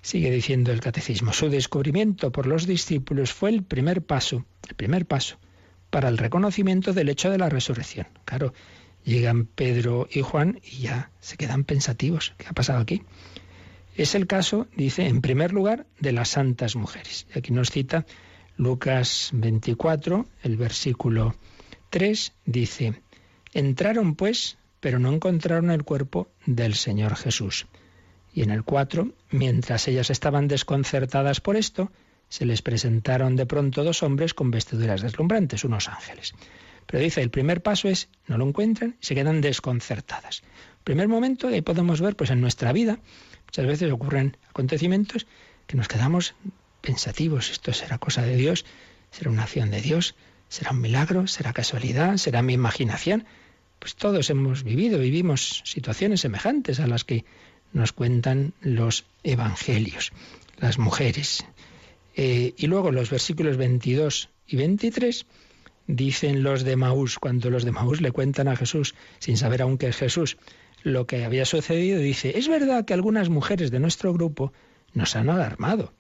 [0.02, 5.06] Sigue diciendo el catecismo, su descubrimiento por los discípulos fue el primer paso, el primer
[5.06, 5.38] paso
[5.90, 8.08] para el reconocimiento del hecho de la resurrección.
[8.26, 8.54] Claro,
[9.04, 12.34] llegan Pedro y Juan y ya se quedan pensativos.
[12.38, 13.04] ¿Qué ha pasado aquí?
[13.96, 17.28] Es el caso, dice, en primer lugar, de las santas mujeres.
[17.34, 18.06] Y aquí nos cita
[18.58, 21.36] Lucas 24, el versículo
[21.92, 23.02] 3, dice,
[23.54, 27.66] entraron pues, pero no encontraron el cuerpo del Señor Jesús.
[28.32, 31.92] Y en el 4, mientras ellas estaban desconcertadas por esto,
[32.30, 36.36] se les presentaron de pronto dos hombres con vestiduras deslumbrantes, unos ángeles.
[36.86, 40.44] Pero dice, el primer paso es, no lo encuentran se quedan desconcertadas.
[40.84, 43.00] Primer momento, y ahí podemos ver, pues en nuestra vida,
[43.48, 45.26] Muchas veces ocurren acontecimientos
[45.66, 46.36] que nos quedamos
[46.82, 47.50] pensativos.
[47.50, 48.66] ¿Esto será cosa de Dios?
[49.10, 50.14] ¿Será una acción de Dios?
[50.48, 51.26] ¿Será un milagro?
[51.26, 52.18] ¿Será casualidad?
[52.18, 53.26] ¿Será mi imaginación?
[53.80, 57.26] Pues todos hemos vivido, vivimos situaciones semejantes a las que
[57.74, 60.12] nos cuentan los evangelios,
[60.58, 61.46] las mujeres.
[62.16, 65.26] Eh, y luego los versículos 22 y 23
[65.88, 69.78] dicen los de Maús, cuando los de Maús le cuentan a Jesús, sin saber aún
[69.78, 70.38] que es Jesús,
[70.84, 74.54] lo que había sucedido, dice, es verdad que algunas mujeres de nuestro grupo
[74.94, 75.94] nos han alarmado.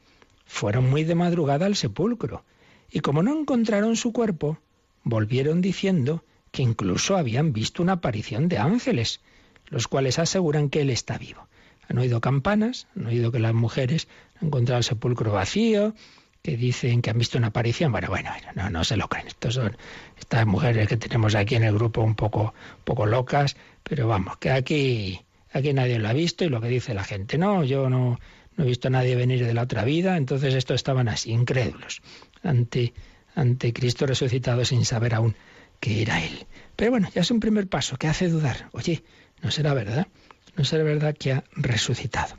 [0.46, 2.46] Fueron muy de madrugada al sepulcro
[2.92, 4.60] y como no encontraron su cuerpo,
[5.04, 6.24] volvieron diciendo
[6.56, 9.20] que incluso habían visto una aparición de ángeles,
[9.68, 11.50] los cuales aseguran que él está vivo.
[11.90, 14.08] Han oído campanas, han oído que las mujeres
[14.40, 15.94] han encontrado el sepulcro vacío,
[16.42, 17.92] que dicen que han visto una aparición.
[17.92, 18.32] Bueno, bueno,
[18.72, 19.28] no, se lo creen.
[19.50, 19.76] Son
[20.18, 22.54] estas mujeres que tenemos aquí en el grupo un poco,
[22.86, 25.20] poco locas, pero vamos, que aquí,
[25.52, 28.18] aquí nadie lo ha visto y lo que dice la gente, no, yo no,
[28.56, 32.02] no he visto a nadie venir de la otra vida, entonces estos estaban así, incrédulos,
[32.44, 32.94] ante,
[33.36, 35.36] ante Cristo resucitado sin saber aún
[35.80, 36.48] que era Él.
[36.76, 38.70] Pero bueno, ya es un primer paso que hace dudar.
[38.72, 39.04] Oye,
[39.42, 40.08] no será verdad,
[40.56, 42.36] no será verdad que ha resucitado.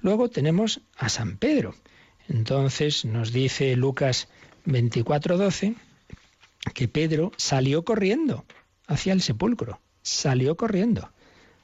[0.00, 1.74] Luego tenemos a San Pedro.
[2.28, 4.28] Entonces nos dice Lucas
[4.66, 5.74] 24:12
[6.74, 8.44] que Pedro salió corriendo
[8.86, 11.10] hacia el sepulcro salió corriendo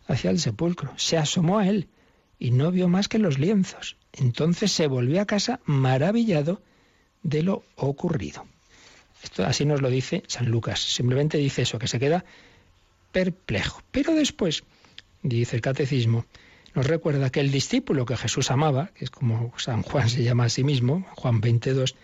[0.07, 1.89] hacia el sepulcro, se asomó a él
[2.39, 3.97] y no vio más que los lienzos.
[4.13, 6.63] Entonces se volvió a casa maravillado
[7.23, 8.47] de lo ocurrido.
[9.25, 10.81] Esto así nos lo dice San Lucas.
[10.81, 12.25] Simplemente dice eso, que se queda
[13.11, 13.83] perplejo.
[13.91, 14.65] Pero después,
[15.23, 16.27] dice el catecismo,
[16.75, 20.45] nos recuerda que el discípulo que Jesús amaba, que es como San Juan se llama
[20.45, 21.97] a sí mismo, Juan 22,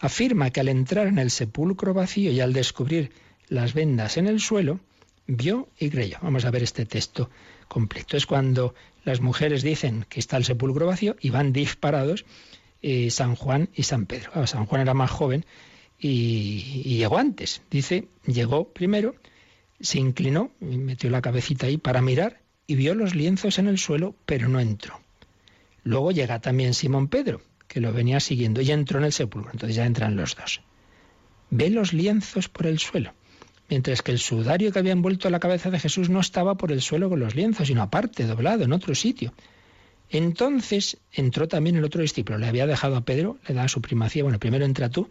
[0.00, 3.12] afirma que al entrar en el sepulcro vacío y al descubrir
[3.48, 4.80] las vendas en el suelo,
[5.28, 6.18] vio y creyó.
[6.20, 7.30] Vamos a ver este texto
[7.68, 8.16] completo.
[8.16, 8.74] Es cuando
[9.04, 12.24] las mujeres dicen que está el sepulcro vacío y van disparados
[12.82, 14.46] eh, San Juan y San Pedro.
[14.48, 15.46] San Juan era más joven
[15.98, 17.62] y, llegó antes.
[17.70, 19.14] Dice, llegó primero,
[19.80, 24.14] se inclinó, metió la cabecita ahí para mirar y vio los lienzos en el suelo,
[24.26, 25.00] pero no entró.
[25.82, 29.52] Luego llega también Simón Pedro, que lo venía siguiendo, y entró en el sepulcro.
[29.52, 30.62] Entonces ya entran los dos.
[31.50, 33.14] Ve los lienzos por el suelo
[33.68, 36.82] mientras que el sudario que había envuelto la cabeza de Jesús no estaba por el
[36.82, 39.32] suelo con los lienzos, sino aparte, doblado, en otro sitio.
[40.08, 44.22] Entonces entró también el otro discípulo, le había dejado a Pedro, le da su primacía,
[44.22, 45.10] bueno, primero entra tú,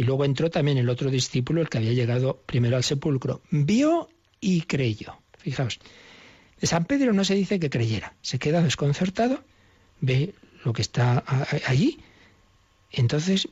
[0.00, 3.42] y luego entró también el otro discípulo, el que había llegado primero al sepulcro.
[3.50, 4.08] Vio
[4.40, 5.18] y creyó.
[5.36, 5.78] Fijaos,
[6.58, 9.44] de San Pedro no se dice que creyera, se queda desconcertado,
[10.00, 10.32] ve
[10.64, 11.22] lo que está
[11.66, 11.98] allí,
[12.90, 13.48] entonces,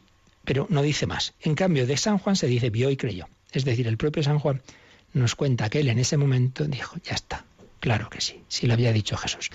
[0.47, 1.35] pero no dice más.
[1.43, 3.29] En cambio, de San Juan se dice vio y creyó.
[3.53, 4.63] Es decir, el propio San Juan
[5.13, 7.45] nos cuenta que él en ese momento dijo, ya está,
[7.79, 9.51] claro que sí, sí lo había dicho Jesús.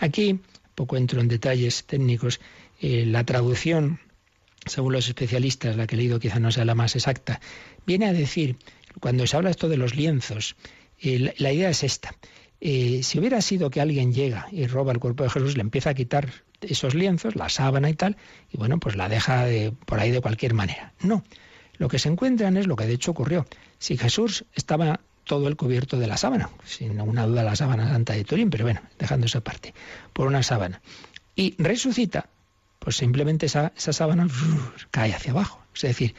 [0.00, 0.40] Aquí,
[0.74, 2.40] poco entro en detalles técnicos,
[2.80, 4.00] eh, la traducción,
[4.68, 7.40] según los especialistas, la que he leído quizá no sea la más exacta,
[7.86, 8.56] viene a decir,
[9.00, 10.56] cuando se habla esto de los lienzos,
[11.00, 12.14] eh, la, idea es esta.
[12.60, 15.90] Eh, si hubiera sido que alguien llega y roba el cuerpo de Jesús, le empieza
[15.90, 16.28] a quitar
[16.60, 18.16] esos lienzos, la sábana y tal,
[18.50, 19.46] y bueno, pues la deja
[19.86, 20.92] por ahí de cualquier manera.
[21.00, 21.22] No,
[21.78, 23.46] lo que se encuentran es lo que de hecho ocurrió.
[23.78, 28.14] Si Jesús estaba todo el cubierto de la sábana, sin ninguna duda la sábana santa
[28.14, 29.74] de Turín, pero bueno, dejando esa parte,
[30.12, 30.80] por una sábana,
[31.36, 32.30] y resucita,
[32.78, 34.28] pues simplemente esa, sábana
[34.90, 35.62] cae hacia abajo.
[35.74, 36.14] Es decir,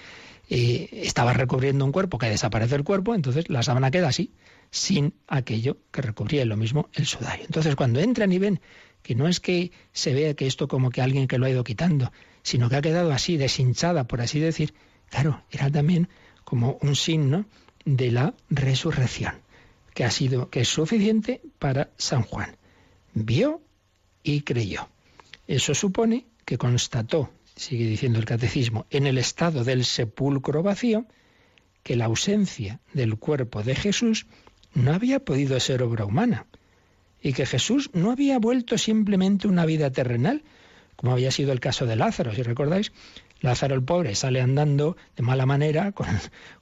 [0.50, 4.32] eh, estaba recubriendo un cuerpo que desaparece el cuerpo, entonces la sábana queda así,
[4.72, 7.46] sin aquello que recubría, lo mismo el sudario.
[7.46, 8.62] Entonces, cuando entran y ven
[9.02, 11.64] que no es que se vea que esto como que alguien que lo ha ido
[11.64, 12.12] quitando,
[12.44, 14.74] sino que ha quedado así, deshinchada, por así decir,
[15.10, 16.10] claro, era también
[16.44, 17.46] como un signo
[17.86, 19.36] de la resurrección,
[19.94, 22.58] que ha sido, que es suficiente para San Juan.
[23.14, 23.62] Vio
[24.24, 24.90] y creyó.
[25.48, 31.06] Eso supone que constató, sigue diciendo el catecismo, en el estado del sepulcro vacío,
[31.84, 34.26] que la ausencia del cuerpo de Jesús
[34.74, 36.48] no había podido ser obra humana
[37.22, 40.42] y que Jesús no había vuelto simplemente una vida terrenal,
[40.96, 42.94] como había sido el caso de Lázaro, si recordáis.
[43.42, 46.08] Lázaro el pobre sale andando de mala manera con,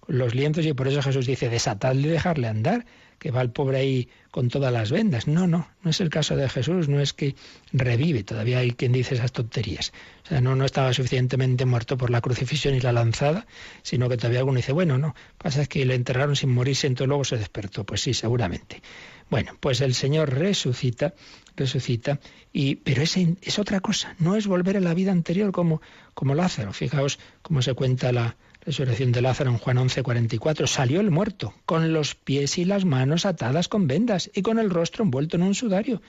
[0.08, 2.86] los lienzos y por eso Jesús dice desatadle y dejarle andar,
[3.20, 5.28] que va el pobre ahí con todas las vendas.
[5.28, 7.36] No, no, no es el caso de Jesús, no es que
[7.72, 9.94] revive, todavía hay quien dice esas tonterías.
[10.26, 13.48] O sea, no, no estaba suficientemente muerto por la crucifixión y la lanzada,
[13.82, 17.08] sino que todavía alguno dice, bueno, no, pasa es que le enterraron sin morirse, entonces
[17.08, 17.84] luego se despertó.
[17.84, 18.82] Pues sí, seguramente.
[19.30, 21.14] Bueno, pues el Señor resucita,
[21.56, 22.20] resucita,
[22.54, 25.82] y, pero es, es otra cosa, no es volver a la vida anterior como,
[26.14, 26.72] como Lázaro.
[26.72, 30.68] Fijaos cómo se cuenta la resurrección de Lázaro en Juan 11, 44.
[30.68, 34.70] Salió el muerto, con los pies y las manos atadas con vendas y con el
[34.70, 36.02] rostro envuelto en un sudario.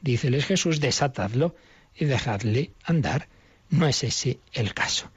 [0.00, 1.54] Díceles Jesús, desatadlo
[1.94, 3.28] y dejadle andar.
[3.68, 5.10] No es ese el caso.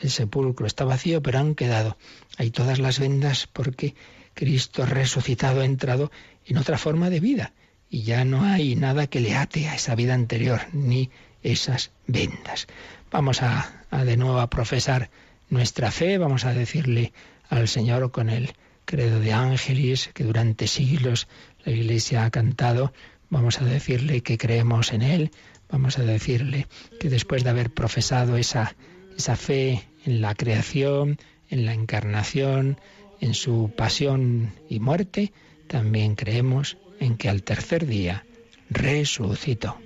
[0.00, 1.96] El sepulcro está vacío, pero han quedado
[2.36, 3.96] ahí todas las vendas porque
[4.34, 6.12] Cristo resucitado ha entrado
[6.46, 7.52] en otra forma de vida
[7.90, 11.10] y ya no hay nada que le ate a esa vida anterior ni
[11.42, 12.68] esas vendas.
[13.10, 15.10] Vamos a, de nuevo a profesar
[15.48, 17.12] nuestra fe, vamos a decirle
[17.48, 18.52] al Señor con el
[18.84, 21.28] credo de ángeles que durante siglos
[21.64, 22.92] la Iglesia ha cantado,
[23.30, 25.30] vamos a decirle que creemos en Él,
[25.70, 26.66] vamos a decirle
[27.00, 28.76] que después de haber profesado esa,
[29.16, 32.78] esa fe en la creación, en la encarnación,
[33.20, 35.32] en su pasión y muerte,
[35.66, 38.24] también creemos en que al tercer día
[38.70, 39.78] resucitó.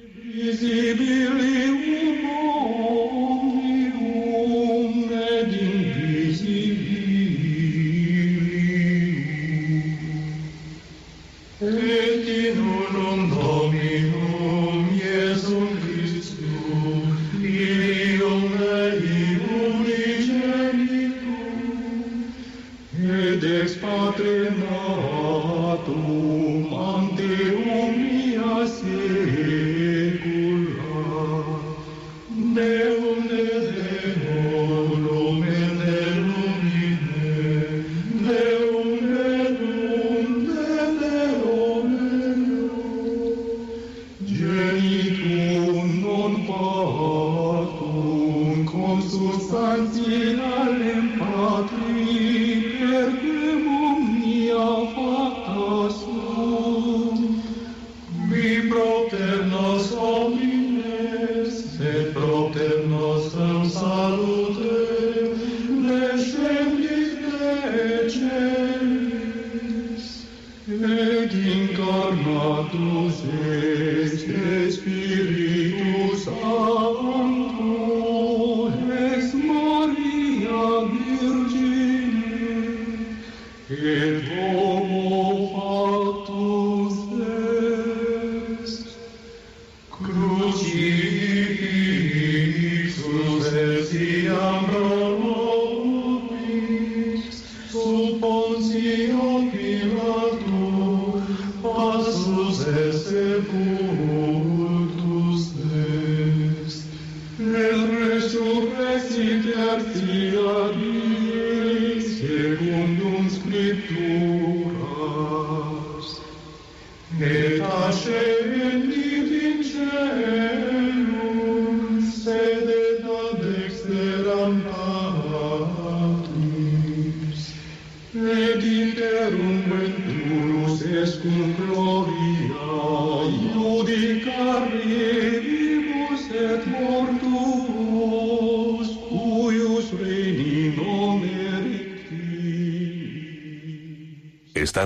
[102.48, 104.57] nos é seguro.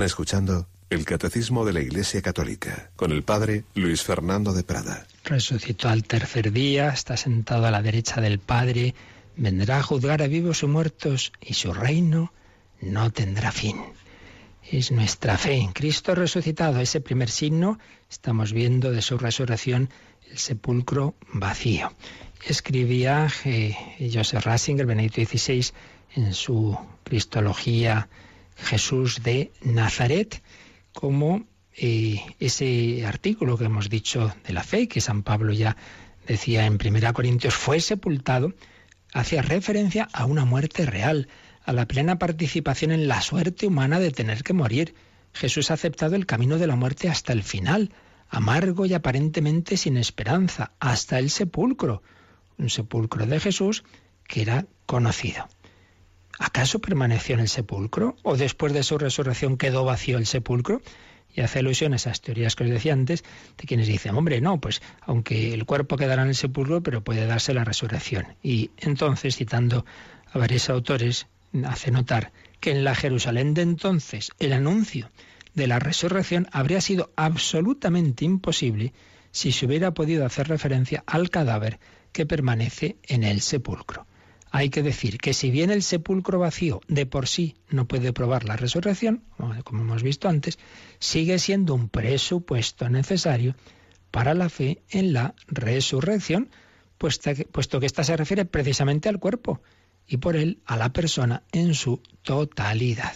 [0.05, 5.07] Escuchando el Catecismo de la Iglesia Católica con el Padre Luis Fernando de Prada.
[5.25, 8.95] Resucitó al tercer día, está sentado a la derecha del Padre,
[9.37, 12.33] vendrá a juzgar a vivos y muertos y su reino
[12.81, 13.77] no tendrá fin.
[14.71, 17.79] Es nuestra fe en Cristo resucitado, ese primer signo,
[18.11, 19.89] estamos viendo de su resurrección
[20.31, 21.93] el sepulcro vacío.
[22.47, 25.73] Escribía eh, Joseph Ratzinger, Benedicto XVI,
[26.17, 28.09] en su Cristología
[28.57, 30.43] Jesús de Nazaret,
[30.93, 35.77] como eh, ese artículo que hemos dicho de la fe, que San Pablo ya
[36.27, 38.55] decía en 1 Corintios, fue sepultado,
[39.13, 41.29] hacía referencia a una muerte real,
[41.65, 44.95] a la plena participación en la suerte humana de tener que morir.
[45.33, 47.93] Jesús ha aceptado el camino de la muerte hasta el final,
[48.29, 52.03] amargo y aparentemente sin esperanza, hasta el sepulcro.
[52.59, 53.85] Un sepulcro de Jesús
[54.27, 55.49] que era conocido.
[56.39, 58.17] ¿Acaso permaneció en el sepulcro?
[58.23, 60.83] ¿O después de su resurrección quedó vacío el sepulcro?
[61.35, 63.25] Y hace alusión a esas teorías que os decía antes,
[63.57, 67.27] de quienes dicen, hombre, no, pues aunque el cuerpo quedará en el sepulcro, pero puede
[67.27, 68.27] darse la resurrección.
[68.43, 69.87] Y entonces, citando
[70.33, 71.27] a varios autores,
[71.65, 75.11] hace notar que en la Jerusalén de entonces el anuncio
[75.55, 78.93] de la resurrección habría sido absolutamente imposible
[79.31, 81.79] si se hubiera podido hacer referencia al cadáver
[82.13, 84.07] que permanece en el sepulcro.
[84.55, 88.45] Hay que decir que si bien el sepulcro vacío de por sí no puede probar
[88.45, 89.25] la resurrección,
[89.65, 90.59] como hemos visto antes,
[90.99, 93.57] sigue siendo un presupuesto necesario
[94.11, 96.51] para la fe en la resurrección,
[96.99, 99.63] puesto que ésta se refiere precisamente al cuerpo
[100.07, 103.15] y por él a la persona en su totalidad.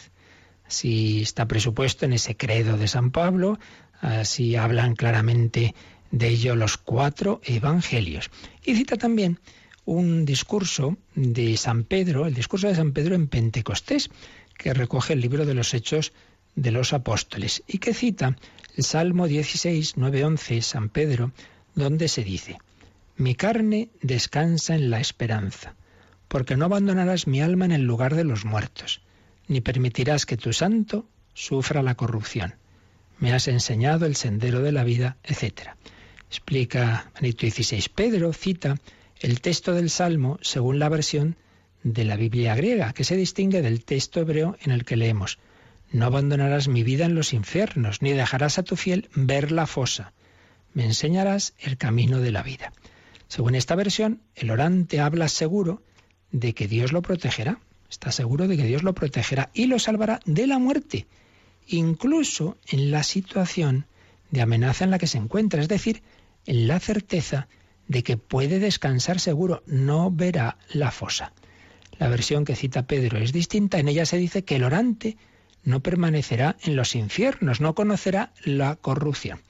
[0.66, 3.58] Así está presupuesto en ese credo de San Pablo,
[4.00, 5.74] así hablan claramente
[6.10, 8.30] de ello los cuatro evangelios.
[8.64, 9.38] Y cita también
[9.86, 14.10] un discurso de San Pedro, el discurso de San Pedro en Pentecostés,
[14.58, 16.12] que recoge el libro de los Hechos
[16.56, 18.36] de los Apóstoles y que cita
[18.76, 21.32] el Salmo 16, 9, 11, San Pedro,
[21.74, 22.58] donde se dice,
[23.16, 25.74] Mi carne descansa en la esperanza,
[26.28, 29.00] porque no abandonarás mi alma en el lugar de los muertos,
[29.46, 32.56] ni permitirás que tu santo sufra la corrupción.
[33.18, 35.70] Me has enseñado el sendero de la vida, etc.
[36.28, 37.84] Explica Benito XVI.
[37.94, 38.76] Pedro cita
[39.20, 41.36] el texto del Salmo según la versión
[41.82, 45.38] de la Biblia griega, que se distingue del texto hebreo en el que leemos,
[45.92, 50.12] No abandonarás mi vida en los infiernos, ni dejarás a tu fiel ver la fosa.
[50.74, 52.72] Me enseñarás el camino de la vida.
[53.28, 55.82] Según esta versión, el orante habla seguro
[56.32, 57.60] de que Dios lo protegerá.
[57.88, 61.06] Está seguro de que Dios lo protegerá y lo salvará de la muerte,
[61.68, 63.86] incluso en la situación
[64.30, 66.02] de amenaza en la que se encuentra, es decir,
[66.46, 67.48] en la certeza
[67.88, 71.32] de que puede descansar seguro, no verá la fosa.
[71.98, 75.16] La versión que cita Pedro es distinta, en ella se dice que el orante
[75.64, 79.40] no permanecerá en los infiernos, no conocerá la corrupción.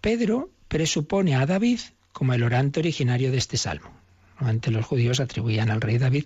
[0.00, 1.80] Pedro presupone a David
[2.12, 3.90] como el orante originario de este salmo.
[4.36, 6.24] Antes los judíos atribuían al rey David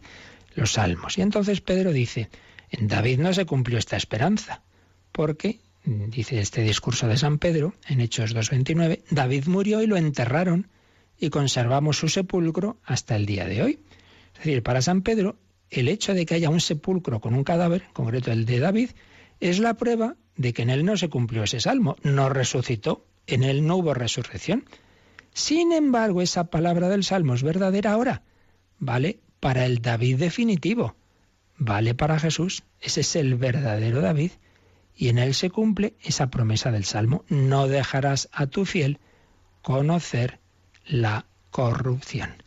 [0.54, 1.18] los salmos.
[1.18, 2.28] Y entonces Pedro dice,
[2.70, 4.62] en David no se cumplió esta esperanza,
[5.12, 10.68] porque, dice este discurso de San Pedro, en Hechos 2.29, David murió y lo enterraron
[11.18, 13.78] y conservamos su sepulcro hasta el día de hoy.
[14.34, 15.36] Es decir, para San Pedro,
[15.70, 18.90] el hecho de que haya un sepulcro con un cadáver, en concreto el de David,
[19.40, 23.42] es la prueba de que en él no se cumplió ese salmo, no resucitó, en
[23.42, 24.64] él no hubo resurrección.
[25.32, 28.22] Sin embargo, esa palabra del salmo es verdadera ahora,
[28.78, 30.94] vale para el David definitivo,
[31.56, 34.32] vale para Jesús, ese es el verdadero David,
[34.94, 38.98] y en él se cumple esa promesa del salmo, no dejarás a tu fiel
[39.62, 40.41] conocer
[40.86, 42.42] la corrupción.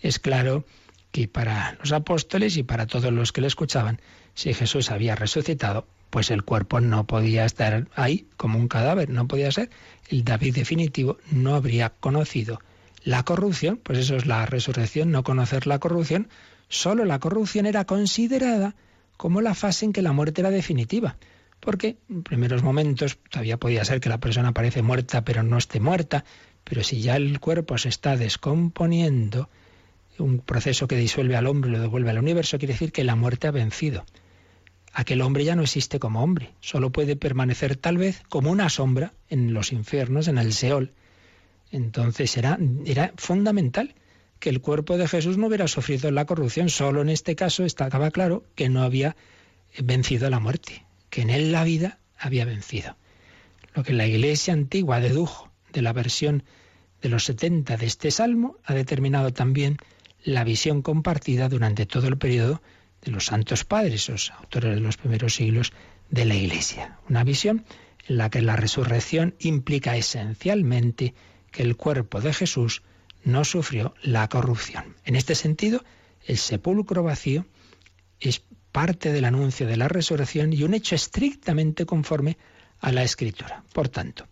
[0.00, 0.64] Es claro
[1.12, 4.00] que para los apóstoles y para todos los que le escuchaban,
[4.34, 9.26] si Jesús había resucitado, pues el cuerpo no podía estar ahí como un cadáver, no
[9.26, 9.70] podía ser.
[10.08, 12.60] El David definitivo no habría conocido
[13.04, 16.28] la corrupción, pues eso es la resurrección, no conocer la corrupción.
[16.68, 18.74] Solo la corrupción era considerada
[19.16, 21.16] como la fase en que la muerte era definitiva.
[21.60, 25.80] Porque en primeros momentos todavía podía ser que la persona parece muerta pero no esté
[25.80, 26.24] muerta,
[26.64, 29.48] pero si ya el cuerpo se está descomponiendo,
[30.18, 33.16] un proceso que disuelve al hombre y lo devuelve al universo, quiere decir que la
[33.16, 34.04] muerte ha vencido.
[34.92, 39.12] Aquel hombre ya no existe como hombre, solo puede permanecer tal vez como una sombra
[39.28, 40.92] en los infiernos, en el Seol.
[41.72, 42.58] Entonces era,
[43.16, 43.94] fundamental
[44.38, 46.68] que el cuerpo de Jesús no hubiera sufrido la corrupción.
[46.68, 49.16] Solo en este caso estaba claro que no había
[49.78, 52.96] vencido la muerte, que en él la vida había vencido.
[53.74, 56.44] Lo que la iglesia antigua dedujo de la versión
[57.02, 59.76] de los 70 de este salmo ha determinado también
[60.24, 62.62] la visión compartida durante todo el periodo
[63.02, 65.72] de los santos padres, los autores de los primeros siglos
[66.08, 66.98] de la Iglesia.
[67.10, 67.66] Una visión
[68.08, 71.14] en la que la resurrección implica esencialmente
[71.50, 72.82] que el cuerpo de Jesús
[73.24, 74.96] no sufrió la corrupción.
[75.04, 75.84] En este sentido,
[76.26, 77.46] el sepulcro vacío
[78.20, 82.38] es parte del anuncio de la resurrección y un hecho estrictamente conforme
[82.80, 83.62] a la Escritura.
[83.72, 84.26] Por tanto,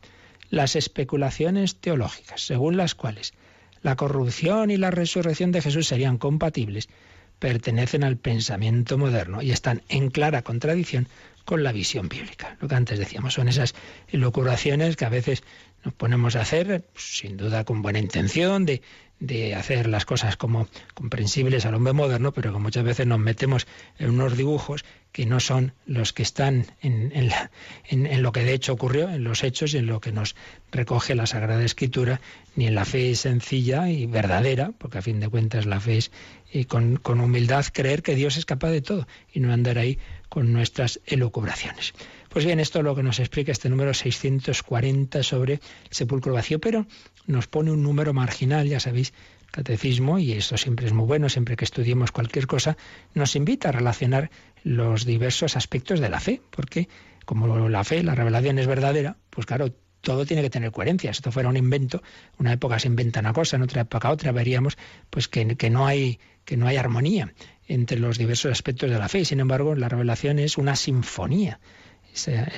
[0.52, 3.32] las especulaciones teológicas, según las cuales
[3.80, 6.90] la corrupción y la resurrección de Jesús serían compatibles,
[7.38, 11.08] pertenecen al pensamiento moderno y están en clara contradicción
[11.46, 12.58] con la visión bíblica.
[12.60, 13.74] Lo que antes decíamos, son esas
[14.10, 15.42] locuraciones que a veces
[15.86, 18.82] nos ponemos a hacer, sin duda con buena intención, de,
[19.22, 23.68] de hacer las cosas como comprensibles al hombre moderno, pero que muchas veces nos metemos
[24.00, 28.72] en unos dibujos que no son los que están en, en, lo que de hecho
[28.72, 30.34] ocurrió, en los hechos y en lo que nos
[30.72, 32.20] recoge la Sagrada Escritura,
[32.56, 36.10] ni en la fe sencilla y verdadera, porque a fin de cuentas la fe es
[36.52, 39.98] y con, con humildad creer que Dios es capaz de todo y no andar ahí
[40.28, 41.94] con nuestras elucubraciones.
[42.32, 45.60] Pues bien, esto es lo que nos explica este número 640 sobre el
[45.90, 46.86] sepulcro vacío, pero
[47.26, 49.12] nos pone un número marginal, ya sabéis,
[49.50, 52.76] catecismo, y esto siempre es muy bueno, siempre que estudiemos cualquier cosa,
[53.14, 54.30] nos invita a relacionar
[54.64, 56.88] los diversos aspectos de la fe, porque
[57.24, 61.12] como la fe, la revelación es verdadera, pues claro, todo tiene que tener coherencia.
[61.12, 62.02] Si esto fuera un invento,
[62.38, 64.76] una época se inventa una cosa, en otra época otra, veríamos
[65.10, 67.32] pues que, que, no hay, que no hay armonía
[67.68, 69.24] entre los diversos aspectos de la fe.
[69.24, 71.60] Sin embargo, la revelación es una sinfonía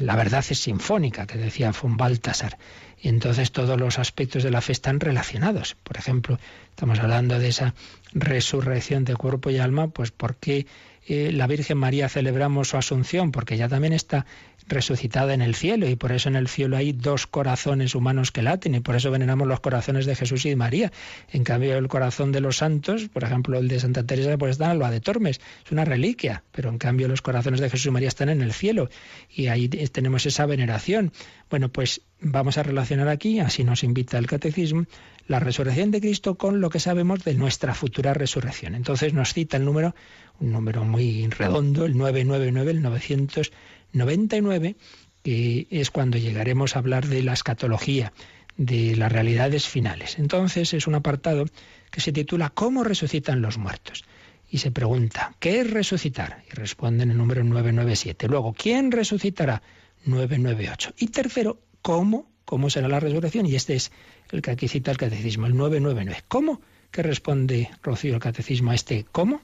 [0.01, 2.59] la verdad es sinfónica, que decía von Baltasar.
[2.99, 5.77] Y entonces todos los aspectos de la fe están relacionados.
[5.83, 6.39] Por ejemplo,
[6.71, 7.75] estamos hablando de esa
[8.13, 10.67] resurrección de cuerpo y alma, pues ¿por qué
[11.07, 13.33] eh, la Virgen María celebramos su asunción?
[13.33, 14.27] Porque ella también está
[14.67, 18.43] resucitada en el cielo y por eso en el cielo hay dos corazones humanos que
[18.43, 20.93] laten y por eso veneramos los corazones de Jesús y de María.
[21.31, 24.73] En cambio el corazón de los santos, por ejemplo el de Santa Teresa, pues está
[24.73, 27.91] en lo de Tormes, es una reliquia, pero en cambio los corazones de Jesús y
[27.91, 28.89] María están en el cielo
[29.29, 31.13] y ahí tenemos esa veneración.
[31.51, 34.87] Bueno, pues vamos a relacionar aquí, así nos invita el catecismo,
[35.27, 38.75] la resurrección de Cristo con lo que sabemos de nuestra futura resurrección.
[38.75, 39.95] Entonces nos cita el número,
[40.41, 43.53] un número muy redondo, el 999, el 900
[43.95, 44.77] 99,
[45.23, 48.13] que es cuando llegaremos a hablar de la escatología,
[48.57, 50.19] de las realidades finales.
[50.19, 51.47] Entonces es un apartado
[51.91, 54.05] que se titula ¿Cómo resucitan los muertos?
[54.51, 56.45] Y se pregunta, ¿qué es resucitar?
[56.49, 58.29] Y responden el número 997.
[58.29, 59.63] Luego, ¿quién resucitará?
[60.05, 60.95] 998.
[60.99, 62.31] Y tercero, ¿cómo?
[62.45, 63.47] ¿Cómo será la resurrección?
[63.47, 63.91] Y este es
[64.35, 66.25] el que aquí cita el catecismo, el 999.
[66.29, 66.61] ¿Cómo?
[66.91, 69.41] ¿Qué responde Rocío el catecismo a este cómo?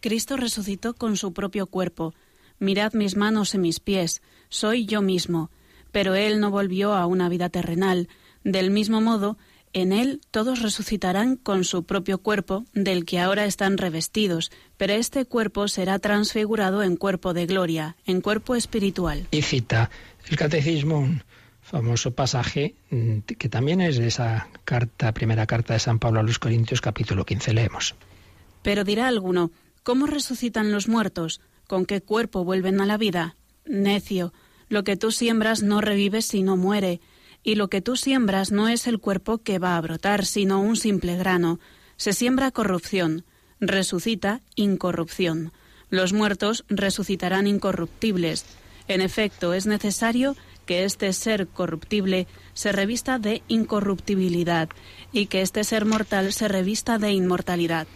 [0.00, 2.14] Cristo resucitó con su propio cuerpo
[2.58, 5.50] Mirad mis manos y mis pies, soy yo mismo.
[5.92, 8.08] Pero Él no volvió a una vida terrenal.
[8.44, 9.36] Del mismo modo,
[9.72, 15.26] en Él todos resucitarán con su propio cuerpo, del que ahora están revestidos, pero este
[15.26, 19.26] cuerpo será transfigurado en cuerpo de gloria, en cuerpo espiritual.
[19.30, 19.90] Y cita
[20.30, 21.22] el catecismo un
[21.66, 26.22] famoso pasaje mm, que también es de esa carta, primera carta de San Pablo a
[26.22, 27.96] los Corintios, capítulo 15, leemos.
[28.62, 29.50] Pero dirá alguno,
[29.82, 31.40] ¿cómo resucitan los muertos?
[31.66, 33.36] ¿Con qué cuerpo vuelven a la vida?
[33.64, 34.32] Necio,
[34.68, 37.00] lo que tú siembras no revive sino muere,
[37.42, 40.76] y lo que tú siembras no es el cuerpo que va a brotar, sino un
[40.76, 41.58] simple grano.
[41.96, 43.24] Se siembra corrupción,
[43.58, 45.52] resucita incorrupción.
[45.90, 48.44] Los muertos resucitarán incorruptibles.
[48.88, 50.36] En efecto, es necesario
[50.66, 54.68] que este ser corruptible se revista de incorruptibilidad
[55.12, 57.86] y que este ser mortal se revista de inmortalidad.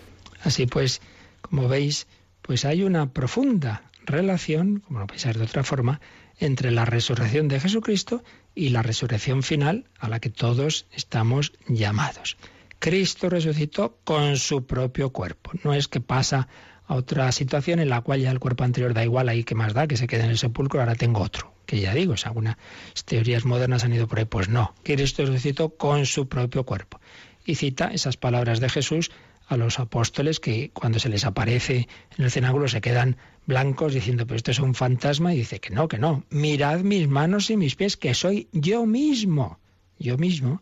[0.42, 1.02] Así pues,
[1.42, 2.06] como veis,
[2.40, 6.00] pues hay una profunda relación, como no puede ser de otra forma,
[6.38, 12.36] entre la resurrección de Jesucristo y la resurrección final a la que todos estamos llamados.
[12.78, 15.52] Cristo resucitó con su propio cuerpo.
[15.62, 16.48] No es que pasa
[16.90, 19.74] a otra situación en la cual ya el cuerpo anterior da igual ahí que más
[19.74, 21.54] da, que se quede en el sepulcro, ahora tengo otro.
[21.64, 22.56] Que ya digo, si algunas
[23.04, 24.74] teorías modernas han ido por ahí, pues no.
[24.82, 27.00] Cristo resucitó con su propio cuerpo.
[27.46, 29.12] Y cita esas palabras de Jesús
[29.46, 31.86] a los apóstoles que cuando se les aparece
[32.18, 35.70] en el cenáculo se quedan blancos diciendo, pero esto es un fantasma, y dice que
[35.70, 39.60] no, que no, mirad mis manos y mis pies, que soy yo mismo,
[40.00, 40.60] yo mismo,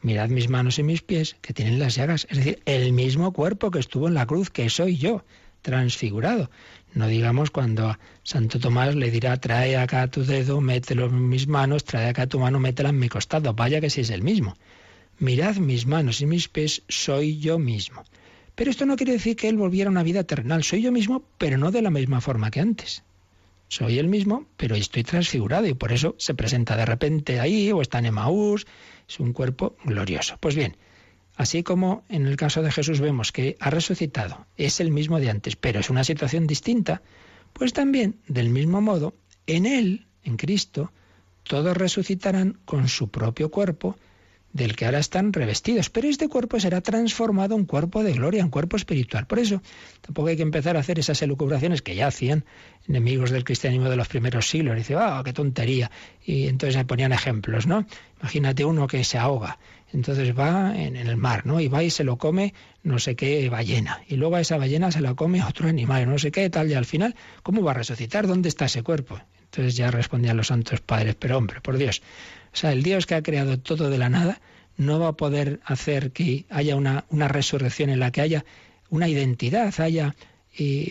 [0.00, 3.70] mirad mis manos y mis pies, que tienen las llagas, es decir, el mismo cuerpo
[3.70, 5.24] que estuvo en la cruz, que soy yo,
[5.68, 6.50] transfigurado.
[6.94, 11.46] No digamos cuando a Santo Tomás le dirá, trae acá tu dedo, mételo en mis
[11.46, 14.56] manos, trae acá tu mano, métela en mi costado, vaya que si es el mismo.
[15.18, 18.02] Mirad mis manos y mis pies, soy yo mismo.
[18.54, 20.64] Pero esto no quiere decir que él volviera a una vida terrenal.
[20.64, 23.04] Soy yo mismo, pero no de la misma forma que antes.
[23.68, 27.82] Soy el mismo, pero estoy transfigurado y por eso se presenta de repente ahí o
[27.82, 28.66] está en Emaús.
[29.06, 30.38] Es un cuerpo glorioso.
[30.40, 30.78] Pues bien,
[31.38, 35.30] así como en el caso de Jesús vemos que ha resucitado, es el mismo de
[35.30, 37.00] antes, pero es una situación distinta,
[37.52, 39.14] pues también, del mismo modo,
[39.46, 40.92] en Él, en Cristo,
[41.44, 43.96] todos resucitarán con su propio cuerpo,
[44.52, 45.90] del que ahora están revestidos.
[45.90, 49.26] Pero este cuerpo será transformado en cuerpo de gloria, en cuerpo espiritual.
[49.26, 49.62] Por eso
[50.00, 52.44] tampoco hay que empezar a hacer esas elucubraciones que ya hacían
[52.88, 54.76] enemigos del cristianismo de los primeros siglos.
[54.76, 55.90] dice, ah, qué tontería.
[56.24, 57.86] Y entonces se ponían ejemplos, ¿no?
[58.20, 59.58] Imagínate uno que se ahoga.
[59.92, 61.60] Entonces va en, el mar, ¿no?
[61.60, 64.02] Y va y se lo come no sé qué ballena.
[64.06, 66.70] Y luego a esa ballena se la come otro animal, no sé qué tal.
[66.70, 68.26] Y al final, ¿cómo va a resucitar?
[68.26, 69.18] ¿Dónde está ese cuerpo?
[69.44, 72.02] Entonces ya respondían los santos padres, pero hombre, por Dios,
[72.52, 74.40] o sea, el Dios que ha creado todo de la nada
[74.76, 78.44] no va a poder hacer que haya una, una resurrección en la que haya
[78.90, 80.14] una identidad, haya
[80.60, 80.90] eh,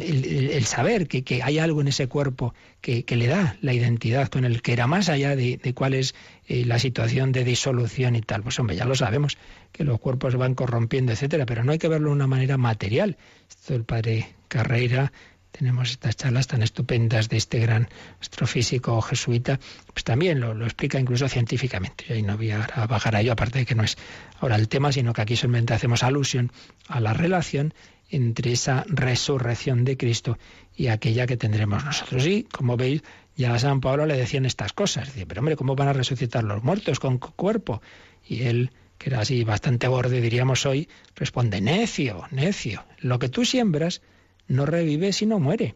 [0.00, 4.46] el, saber que, que, hay algo en ese cuerpo que, le da la identidad con
[4.46, 6.14] el que era más allá de, cuál es
[6.48, 8.42] eh, la situación de disolución y tal.
[8.42, 9.36] Pues hombre, ya lo sabemos,
[9.70, 13.18] que los cuerpos van corrompiendo, etcétera, pero no hay que verlo de una manera material.
[13.50, 15.12] Esto el padre Carreira
[15.52, 17.88] tenemos estas charlas tan estupendas de este gran
[18.20, 19.60] astrofísico jesuita,
[19.92, 22.06] pues también lo, explica incluso científicamente.
[22.08, 23.98] Y ahí no voy a, bajar a ello, aparte de que no es
[24.40, 26.50] ahora el tema, sino que aquí solamente hacemos alusión
[26.88, 27.74] a la relación
[28.12, 30.38] entre esa resurrección de Cristo
[30.76, 32.26] y aquella que tendremos nosotros.
[32.26, 33.02] Y, como veis,
[33.36, 35.12] ya a San Pablo le decían estas cosas.
[35.14, 37.80] Dice, pero hombre, ¿cómo van a resucitar los muertos con cuerpo?
[38.28, 42.84] Y él, que era así bastante borde, diríamos hoy, responde, necio, necio.
[42.98, 44.02] Lo que tú siembras
[44.46, 45.74] no revive sino muere.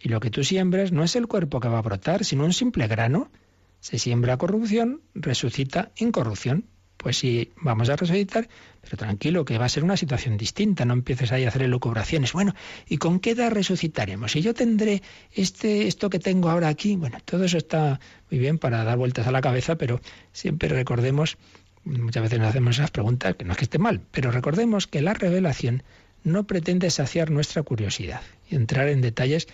[0.00, 2.52] Y lo que tú siembras no es el cuerpo que va a brotar, sino un
[2.52, 3.30] simple grano.
[3.78, 6.64] Se siembra corrupción, resucita incorrupción.
[6.98, 8.48] Pues sí, vamos a resucitar,
[8.82, 12.32] pero tranquilo, que va a ser una situación distinta, no empieces ahí a hacer elucubraciones.
[12.32, 12.54] Bueno,
[12.88, 14.34] ¿y con qué edad resucitaremos?
[14.34, 16.96] Y yo tendré este, esto que tengo ahora aquí.
[16.96, 20.00] Bueno, todo eso está muy bien para dar vueltas a la cabeza, pero
[20.32, 21.38] siempre recordemos,
[21.84, 25.00] muchas veces nos hacemos esas preguntas, que no es que esté mal, pero recordemos que
[25.00, 25.84] la revelación
[26.24, 29.46] no pretende saciar nuestra curiosidad y entrar en detalles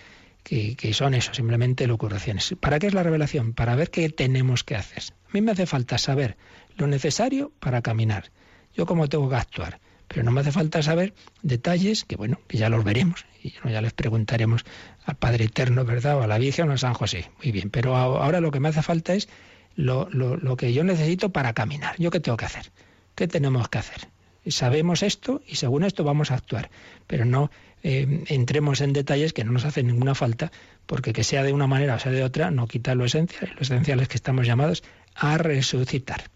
[0.45, 2.55] que, son eso, simplemente locuraciones.
[2.59, 3.53] ¿Para qué es la revelación?
[3.53, 5.03] Para ver qué tenemos que hacer.
[5.27, 6.37] A mí me hace falta saber
[6.77, 8.31] lo necesario para caminar.
[8.73, 9.79] Yo cómo tengo que actuar.
[10.07, 13.25] Pero no me hace falta saber detalles que, bueno, que ya los veremos.
[13.41, 14.63] Y ya les preguntaremos
[15.05, 16.17] al Padre Eterno, ¿verdad?
[16.17, 17.31] O a la Virgen o a San José.
[17.41, 17.69] Muy bien.
[17.71, 19.29] Pero ahora lo que me hace falta es
[19.75, 21.95] lo, lo que yo necesito para caminar.
[21.97, 22.71] ¿Yo qué tengo que hacer?
[23.15, 24.07] ¿Qué tenemos que hacer?
[24.51, 26.69] sabemos esto y según esto vamos a actuar,
[27.07, 27.49] pero no
[27.83, 30.51] eh, entremos en detalles que no nos hacen ninguna falta,
[30.85, 33.51] porque que sea de una manera o sea de otra no quita lo esencial.
[33.55, 34.83] Lo esencial es que estamos llamados
[35.15, 36.29] a resucitar.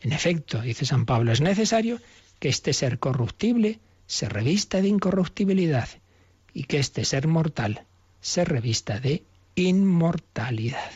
[0.00, 2.00] En efecto, dice San Pablo, es necesario
[2.38, 5.88] que este ser corruptible se revista de incorruptibilidad
[6.52, 7.86] y que este ser mortal
[8.20, 9.24] se revista de
[9.54, 10.90] inmortalidad.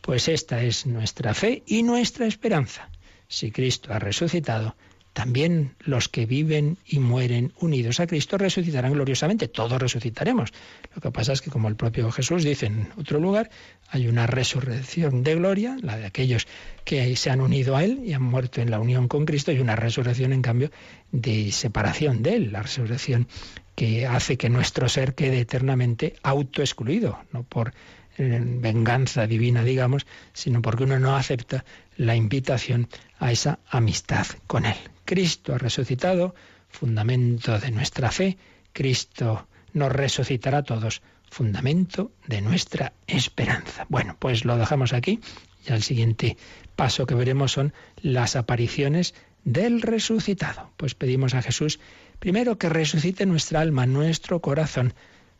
[0.00, 2.90] Pues esta es nuestra fe y nuestra esperanza.
[3.28, 4.76] Si Cristo ha resucitado,
[5.18, 9.48] también los que viven y mueren unidos a Cristo resucitarán gloriosamente.
[9.48, 10.52] Todos resucitaremos.
[10.94, 13.50] Lo que pasa es que, como el propio Jesús dice en otro lugar,
[13.88, 16.46] hay una resurrección de gloria, la de aquellos
[16.84, 19.58] que se han unido a Él y han muerto en la unión con Cristo, y
[19.58, 20.70] una resurrección, en cambio,
[21.10, 23.26] de separación de Él, la resurrección
[23.74, 27.74] que hace que nuestro ser quede eternamente autoexcluido, no por
[28.18, 31.64] eh, venganza divina, digamos, sino porque uno no acepta
[31.96, 32.86] la invitación
[33.18, 34.76] a esa amistad con Él.
[35.08, 36.34] Cristo ha resucitado,
[36.68, 38.36] fundamento de nuestra fe.
[38.74, 41.00] Cristo nos resucitará a todos,
[41.30, 43.86] fundamento de nuestra esperanza.
[43.88, 45.20] Bueno, pues lo dejamos aquí.
[45.66, 46.36] Y el siguiente
[46.76, 50.72] paso que veremos son las apariciones del resucitado.
[50.76, 51.80] Pues pedimos a Jesús
[52.18, 54.92] primero que resucite nuestra alma, nuestro corazón.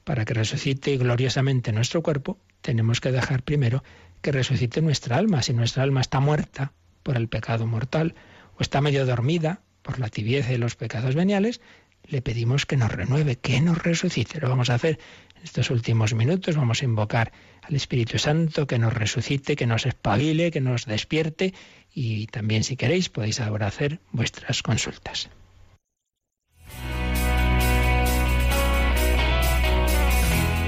[0.04, 3.84] Para que resucite gloriosamente nuestro cuerpo, tenemos que dejar primero
[4.22, 5.42] que resucite nuestra alma.
[5.42, 8.14] Si nuestra alma está muerta por el pecado mortal,
[8.58, 11.60] o está medio dormida por la tibieza de los pecados veniales,
[12.04, 14.40] le pedimos que nos renueve, que nos resucite.
[14.40, 14.98] Lo vamos a hacer
[15.36, 16.56] en estos últimos minutos.
[16.56, 17.32] Vamos a invocar
[17.62, 21.54] al Espíritu Santo que nos resucite, que nos espabile, que nos despierte
[21.94, 25.28] y también si queréis podéis ahora hacer vuestras consultas.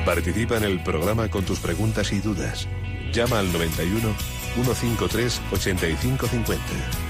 [0.05, 2.66] Participa en el programa con tus preguntas y dudas.
[3.12, 4.14] Llama al 91
[4.55, 7.09] 153 8550.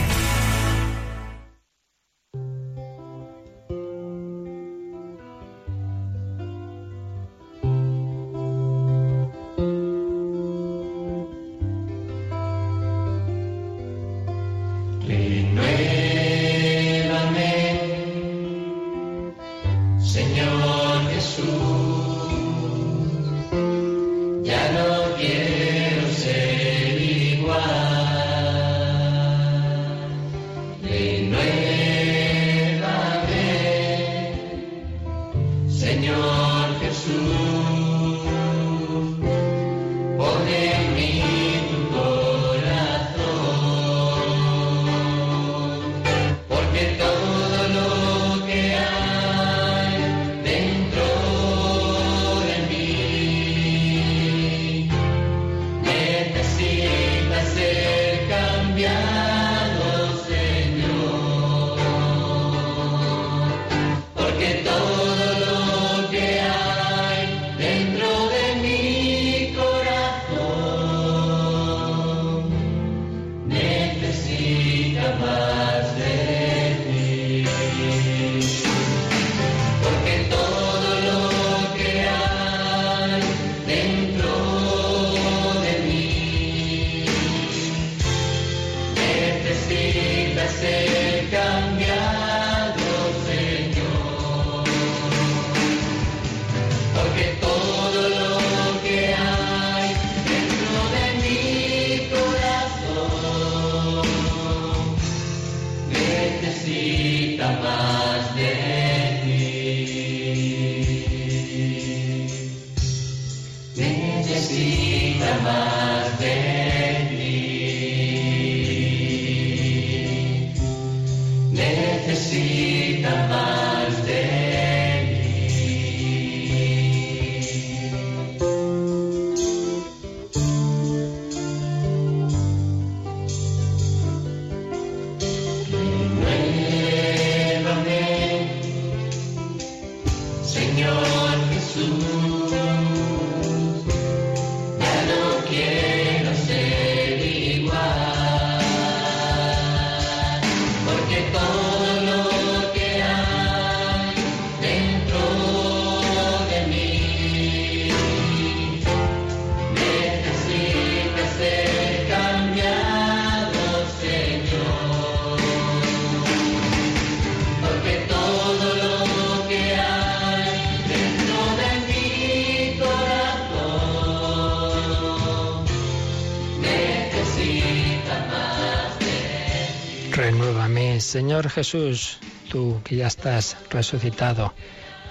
[181.11, 184.53] Señor Jesús, tú que ya estás resucitado,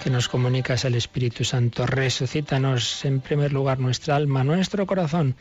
[0.03, 5.35] que nos comunicas el Espíritu Santo, resucítanos en primer lugar nuestra alma, nuestro corazón,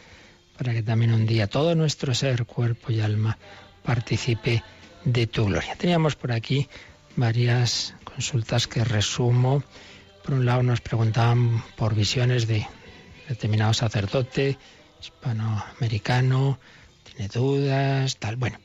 [0.59, 3.39] para que también un día todo nuestro ser, cuerpo y alma
[3.83, 4.63] participe
[5.03, 5.77] de tu gloria.
[5.77, 6.69] Teníamos por aquí
[7.17, 9.65] varias consultas que resumo.
[10.23, 12.67] Por un lado nos preguntaban por visiones de
[13.31, 14.59] determinado sacerdote
[15.01, 16.61] hispanoamericano,
[17.05, 18.37] tiene dudas, tal.
[18.37, 18.59] Bueno,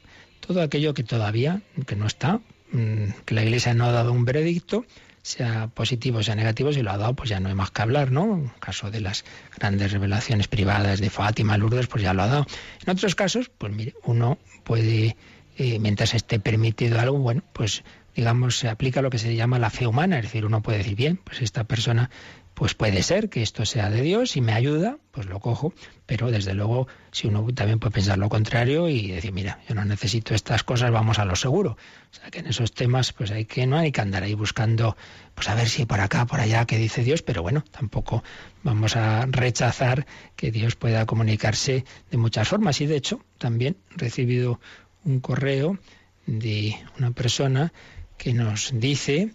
[0.46, 2.39] todo aquello que todavía, que no está,
[2.72, 4.86] mm, que la Iglesia no ha dado un veredicto,
[5.22, 8.12] sea positivo, sea negativo, si lo ha dado, pues ya no hay más que hablar,
[8.12, 8.36] ¿no?
[8.36, 9.26] En caso de las
[9.58, 12.46] grandes revelaciones privadas de Fátima, Lourdes, pues ya lo ha dado.
[12.86, 15.18] En otros casos, pues mire, uno puede,
[15.58, 17.84] eh, mientras esté permitido algo, bueno, pues
[18.16, 20.96] digamos, se aplica lo que se llama la fe humana, es decir, uno puede decir,
[20.96, 22.10] bien, pues esta persona
[22.56, 25.74] pues puede ser que esto sea de Dios y me ayuda, pues lo cojo,
[26.06, 29.84] pero desde luego si uno también puede pensar lo contrario y decir, mira, yo no
[29.84, 31.72] necesito estas cosas, vamos a lo seguro.
[32.12, 34.95] O sea que en esos temas pues hay que no hay que andar ahí buscando
[35.36, 38.24] pues a ver si por acá, por allá qué dice Dios, pero bueno, tampoco
[38.64, 43.97] vamos a rechazar que Dios pueda comunicarse de muchas formas y de hecho también he
[43.97, 44.62] recibido
[45.03, 45.78] un correo
[46.26, 47.74] de una persona
[48.18, 49.34] que nos dice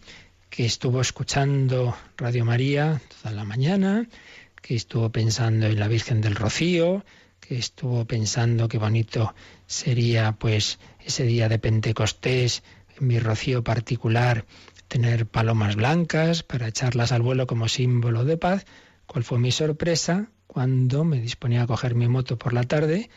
[0.50, 4.08] que estuvo escuchando Radio María toda la mañana,
[4.60, 7.04] que estuvo pensando en la Virgen del Rocío,
[7.38, 9.34] que estuvo pensando qué bonito
[9.66, 12.64] sería pues ese día de Pentecostés,
[12.98, 14.44] en mi rocío particular,
[14.88, 18.66] tener palomas blancas para echarlas al vuelo como símbolo de paz.
[19.06, 23.08] ¿Cuál fue mi sorpresa cuando me disponía a coger mi moto por la tarde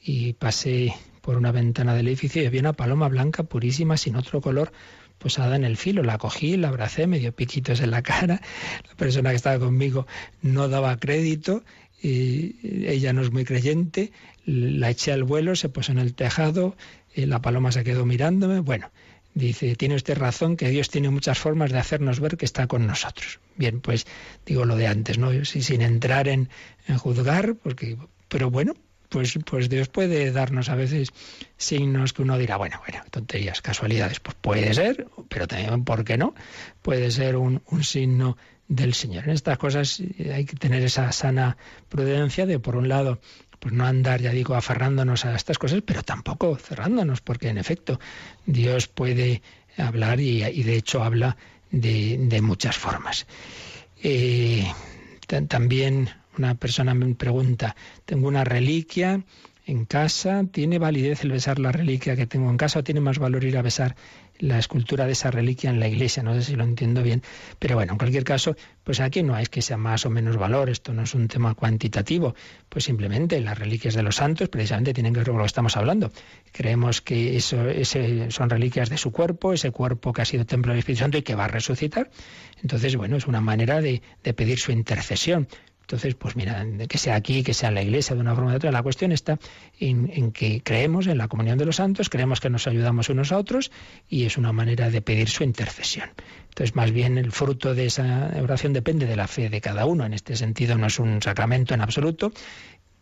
[0.00, 4.40] y pasé por una ventana del edificio y había una paloma blanca purísima sin otro
[4.40, 4.70] color
[5.18, 6.02] posada en el filo.
[6.02, 8.40] La cogí, la abracé, me dio piquitos en la cara.
[8.88, 10.06] La persona que estaba conmigo
[10.42, 11.64] no daba crédito.
[12.02, 12.56] Y
[12.86, 14.12] ella no es muy creyente.
[14.44, 16.76] La eché al vuelo, se puso en el tejado.
[17.14, 18.60] Eh, la paloma se quedó mirándome.
[18.60, 18.90] Bueno,
[19.34, 22.86] dice, tiene usted razón que Dios tiene muchas formas de hacernos ver que está con
[22.86, 23.40] nosotros.
[23.56, 24.06] Bien, pues
[24.44, 25.44] digo lo de antes, ¿no?
[25.44, 26.48] sin entrar en,
[26.86, 27.96] en juzgar, porque,
[28.28, 28.74] pero bueno,
[29.16, 31.08] pues, pues Dios puede darnos a veces
[31.56, 34.20] signos que uno dirá, bueno, bueno, tonterías, casualidades.
[34.20, 36.34] Pues puede ser, pero también, ¿por qué no?
[36.82, 38.36] Puede ser un, signo
[38.68, 39.24] del Señor.
[39.24, 40.02] En estas cosas
[40.34, 41.56] hay que tener esa sana
[41.88, 43.18] prudencia de, por un lado,
[43.58, 47.98] pues no andar, ya digo, aferrándonos a estas cosas, pero tampoco cerrándonos, porque en efecto
[48.44, 49.40] Dios puede
[49.78, 51.38] hablar y, de hecho habla
[51.70, 53.26] de, de muchas formas.
[54.02, 54.70] Eh,
[55.48, 59.24] también una persona me pregunta, tengo una reliquia
[59.66, 63.18] en casa, ¿tiene validez el besar la reliquia que tengo en casa o tiene más
[63.18, 63.96] valor ir a besar
[64.38, 66.22] la escultura de esa reliquia en la iglesia?
[66.22, 67.22] No sé si lo entiendo bien,
[67.58, 70.70] pero bueno, en cualquier caso, pues aquí no es que sea más o menos valor,
[70.70, 72.36] esto no es un tema cuantitativo,
[72.68, 75.76] pues simplemente las reliquias de los santos precisamente tienen que ver con lo que estamos
[75.76, 76.12] hablando.
[76.52, 77.58] Creemos que eso
[78.28, 81.22] son reliquias de su cuerpo, ese cuerpo que ha sido templo del Espíritu Santo y
[81.22, 82.08] que va a resucitar.
[82.62, 85.48] Entonces, bueno, es una manera de, de pedir su intercesión.
[85.86, 88.56] Entonces, pues mira, que sea aquí, que sea en la iglesia, de una forma u
[88.56, 89.38] otra, la cuestión está
[89.78, 93.38] en, que creemos en la comunión de los santos, creemos que nos ayudamos unos a
[93.38, 93.70] otros
[94.08, 96.10] y es una manera de pedir su intercesión.
[96.48, 100.04] Entonces, más bien el fruto de esa oración depende de la fe de cada uno.
[100.04, 102.32] En este sentido, no es un sacramento en absoluto,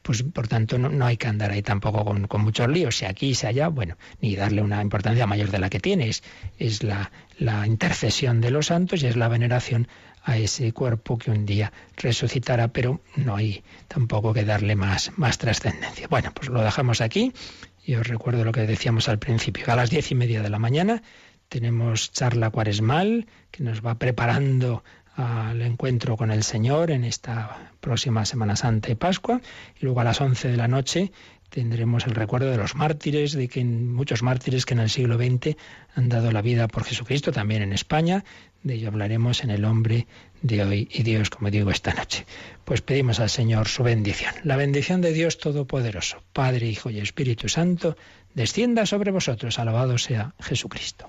[0.02, 3.46] pues por tanto no, hay que andar ahí tampoco con, muchos líos, si aquí, si
[3.46, 6.10] allá, bueno, ni darle una importancia mayor de la que tiene,
[6.58, 9.88] es, la, la, intercesión de los santos y es la veneración
[10.24, 15.38] a ese cuerpo que un día resucitará, pero no hay tampoco que darle más, más
[15.38, 16.08] trascendencia.
[16.08, 17.32] Bueno, pues lo dejamos aquí
[17.84, 19.64] y os recuerdo lo que decíamos al principio.
[19.68, 21.02] A las diez y media de la mañana
[21.48, 24.82] tenemos charla cuaresmal que nos va preparando
[25.14, 29.40] al encuentro con el Señor en esta próxima Semana Santa y Pascua.
[29.78, 31.12] Y luego a las 11 de la noche
[31.54, 35.56] tendremos el recuerdo de los mártires, de que muchos mártires que en el siglo XX
[35.94, 38.24] han dado la vida por Jesucristo, también en España.
[38.64, 40.08] De ello hablaremos en el hombre
[40.42, 42.26] de hoy y Dios, como digo, esta noche.
[42.64, 44.34] Pues pedimos al Señor su bendición.
[44.42, 47.96] La bendición de Dios Todopoderoso, Padre, Hijo y Espíritu Santo,
[48.34, 49.60] descienda sobre vosotros.
[49.60, 51.08] Alabado sea Jesucristo.